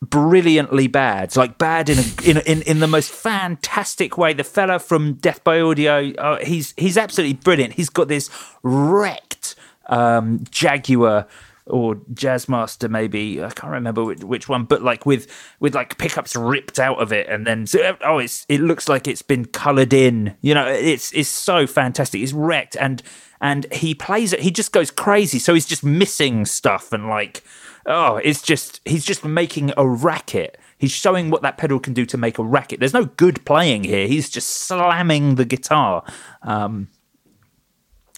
[0.01, 1.35] brilliantly bad.
[1.35, 4.35] Like bad in, a, in in in the most fantastic way.
[4.35, 7.73] The fella from Death by Audio, uh, he's he's absolutely brilliant.
[7.73, 8.31] He's got this
[8.63, 9.57] wrecked
[9.89, 11.27] um, Jaguar
[11.67, 15.29] or Jazzmaster maybe I can't remember which, which, one but like with
[15.61, 17.67] with like pickups ripped out of it and then
[18.05, 20.37] oh it's it looks like it's been colored in.
[20.41, 22.21] You know it's it's so fantastic.
[22.21, 23.03] It's wrecked and
[23.41, 25.39] and he plays it he just goes crazy.
[25.39, 27.43] So he's just missing stuff and like
[27.87, 30.59] oh it's just he's just making a racket.
[30.79, 32.81] He's showing what that pedal can do to make a racket.
[32.81, 34.09] There's no good playing here.
[34.09, 36.03] He's just slamming the guitar.
[36.43, 36.89] Um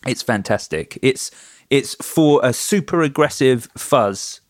[0.07, 0.99] it's fantastic.
[1.03, 1.31] It's
[1.71, 4.41] it's for a super aggressive fuzz.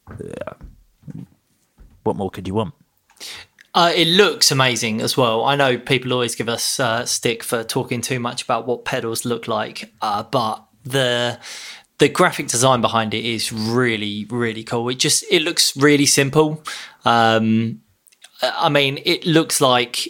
[2.02, 2.74] What more could you want?
[3.74, 5.44] Uh, it looks amazing as well.
[5.44, 9.24] I know people always give us uh, stick for talking too much about what pedals
[9.24, 11.40] look like, uh, but the
[11.98, 14.88] the graphic design behind it is really really cool.
[14.90, 16.62] It just it looks really simple.
[17.04, 17.80] Um,
[18.42, 20.06] I mean, it looks like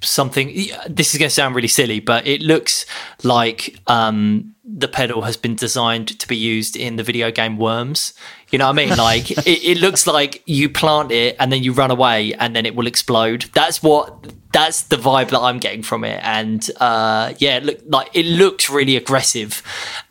[0.00, 0.48] something.
[0.88, 2.86] This is going to sound really silly, but it looks
[3.22, 8.14] like um, the pedal has been designed to be used in the video game Worms.
[8.50, 8.96] You know what I mean?
[9.04, 12.64] Like it, it, looks like you plant it and then you run away and then
[12.64, 13.46] it will explode.
[13.52, 16.20] That's what that's the vibe that I'm getting from it.
[16.22, 19.62] And uh, yeah, look like it looks really aggressive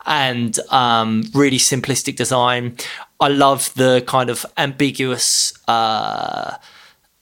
[0.06, 2.76] and um, really simplistic design.
[3.18, 6.56] I love the kind of ambiguous uh,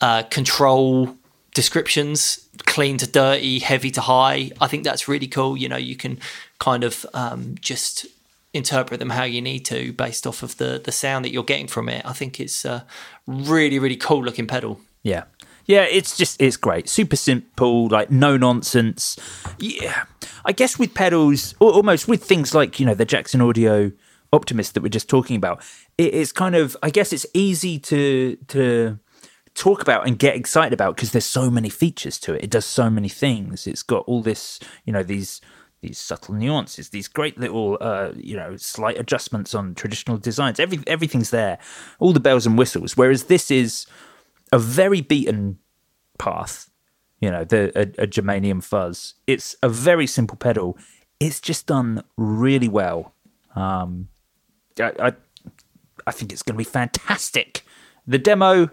[0.00, 1.16] uh, control
[1.55, 4.50] descriptions clean to dirty, heavy to high.
[4.61, 5.57] I think that's really cool.
[5.57, 6.18] You know, you can
[6.59, 8.07] kind of um, just
[8.55, 11.68] interpret them how you need to based off of the the sound that you're getting
[11.68, 12.05] from it.
[12.05, 12.86] I think it's a
[13.26, 14.80] really really cool looking pedal.
[15.03, 15.24] Yeah.
[15.64, 16.88] Yeah, it's just it's great.
[16.88, 19.16] Super simple, like no nonsense.
[19.59, 20.05] Yeah.
[20.44, 23.92] I guess with pedals almost with things like, you know, the Jackson Audio
[24.32, 25.62] Optimist that we're just talking about,
[25.98, 28.98] it's kind of I guess it's easy to to
[29.55, 32.44] talk about and get excited about because there's so many features to it.
[32.44, 33.66] It does so many things.
[33.66, 35.40] It's got all this, you know, these
[35.80, 40.61] these subtle nuances, these great little, uh, you know, slight adjustments on traditional designs.
[40.61, 41.59] Every everything's there,
[41.98, 42.96] all the bells and whistles.
[42.96, 43.86] Whereas this is
[44.53, 45.59] a very beaten
[46.18, 46.70] path.
[47.20, 49.14] You know, the a, a germanium fuzz.
[49.26, 50.78] It's a very simple pedal.
[51.20, 53.14] It's just done really well.
[53.55, 54.09] Um,
[54.80, 55.12] I, I,
[56.07, 57.64] I think it's going to be fantastic.
[58.07, 58.70] The demo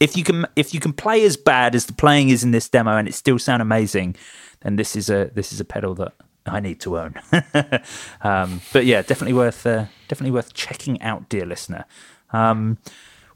[0.00, 2.68] if you can if you can play as bad as the playing is in this
[2.68, 4.16] demo and it still sound amazing,
[4.60, 6.12] then this is a this is a pedal that
[6.46, 7.14] I need to own.
[8.22, 11.84] um, but yeah, definitely worth uh, definitely worth checking out, dear listener.
[12.32, 12.78] Um,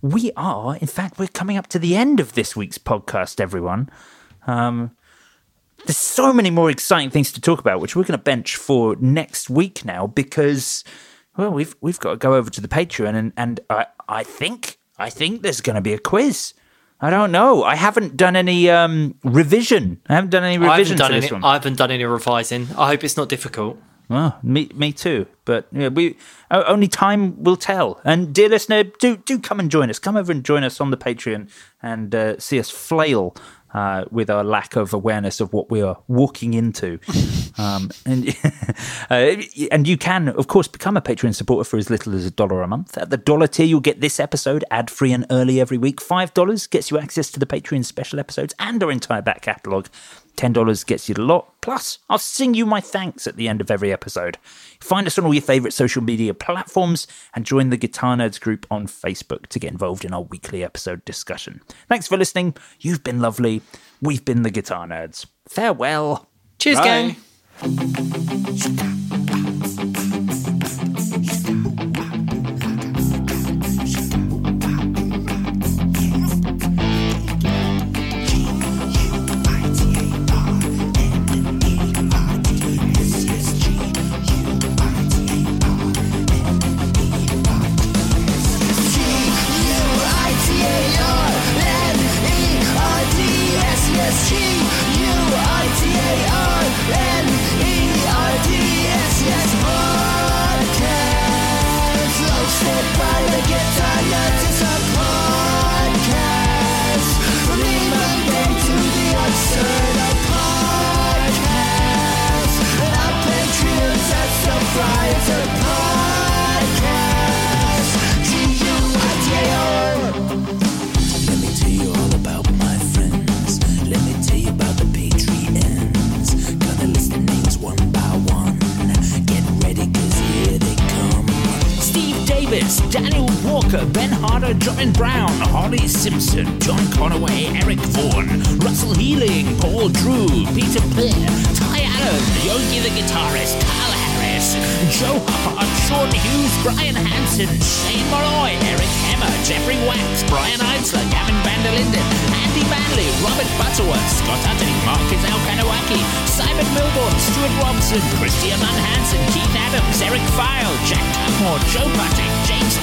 [0.00, 3.88] we are, in fact, we're coming up to the end of this week's podcast, everyone.
[4.48, 4.96] Um,
[5.86, 8.96] there's so many more exciting things to talk about, which we're going to bench for
[8.96, 10.84] next week now, because
[11.36, 14.78] well, we've we've got to go over to the Patreon, and and I I think
[15.02, 16.54] I think there's going to be a quiz.
[17.00, 17.64] I don't know.
[17.64, 20.00] I haven't done any um, revision.
[20.08, 21.44] I haven't done any revision I haven't done any, one.
[21.44, 22.68] I haven't done any revising.
[22.78, 23.78] I hope it's not difficult.
[24.08, 25.26] Well, me, me too.
[25.44, 26.16] But yeah, we
[26.50, 28.00] only time will tell.
[28.04, 29.98] And dear listener, do do come and join us.
[29.98, 31.50] Come over and join us on the Patreon
[31.82, 33.34] and uh, see us flail
[33.74, 36.98] uh, with our lack of awareness of what we are walking into.
[37.58, 38.34] Um, and
[39.10, 39.36] uh,
[39.70, 42.62] and you can, of course, become a Patreon supporter for as little as a dollar
[42.62, 42.96] a month.
[42.96, 46.00] At the dollar tier, you'll get this episode ad free and early every week.
[46.00, 49.88] Five dollars gets you access to the Patreon special episodes and our entire back catalogue.
[50.36, 51.52] $10 gets you the lot.
[51.60, 54.38] Plus, I'll sing you my thanks at the end of every episode.
[54.80, 58.66] Find us on all your favourite social media platforms and join the Guitar Nerds group
[58.70, 61.60] on Facebook to get involved in our weekly episode discussion.
[61.88, 62.54] Thanks for listening.
[62.80, 63.62] You've been lovely.
[64.00, 65.26] We've been the Guitar Nerds.
[65.48, 66.28] Farewell.
[66.58, 67.16] Cheers, Bye.
[67.62, 68.98] gang.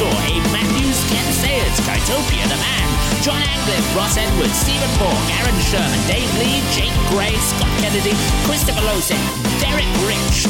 [0.08, 2.88] Abe Matthews, Ken Sayers, Kytopia the Man,
[3.20, 8.16] John Anglin, Ross Edwards, Stephen Borg, Aaron Sherman, Dave Lee, Jake Gray, Scott Kennedy,
[8.48, 9.20] Christopher Losek,
[9.60, 10.48] Derek Rich,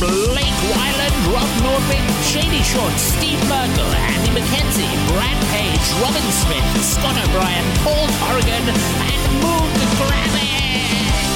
[0.00, 3.84] Blake Wyland, Rob Nordvik, Shady Short, Steve Merkel,
[4.16, 9.68] Andy McKenzie, Brad Page, Robin Smith, Scott O'Brien, Paul Corrigan, and Moon
[10.00, 11.35] Gravity.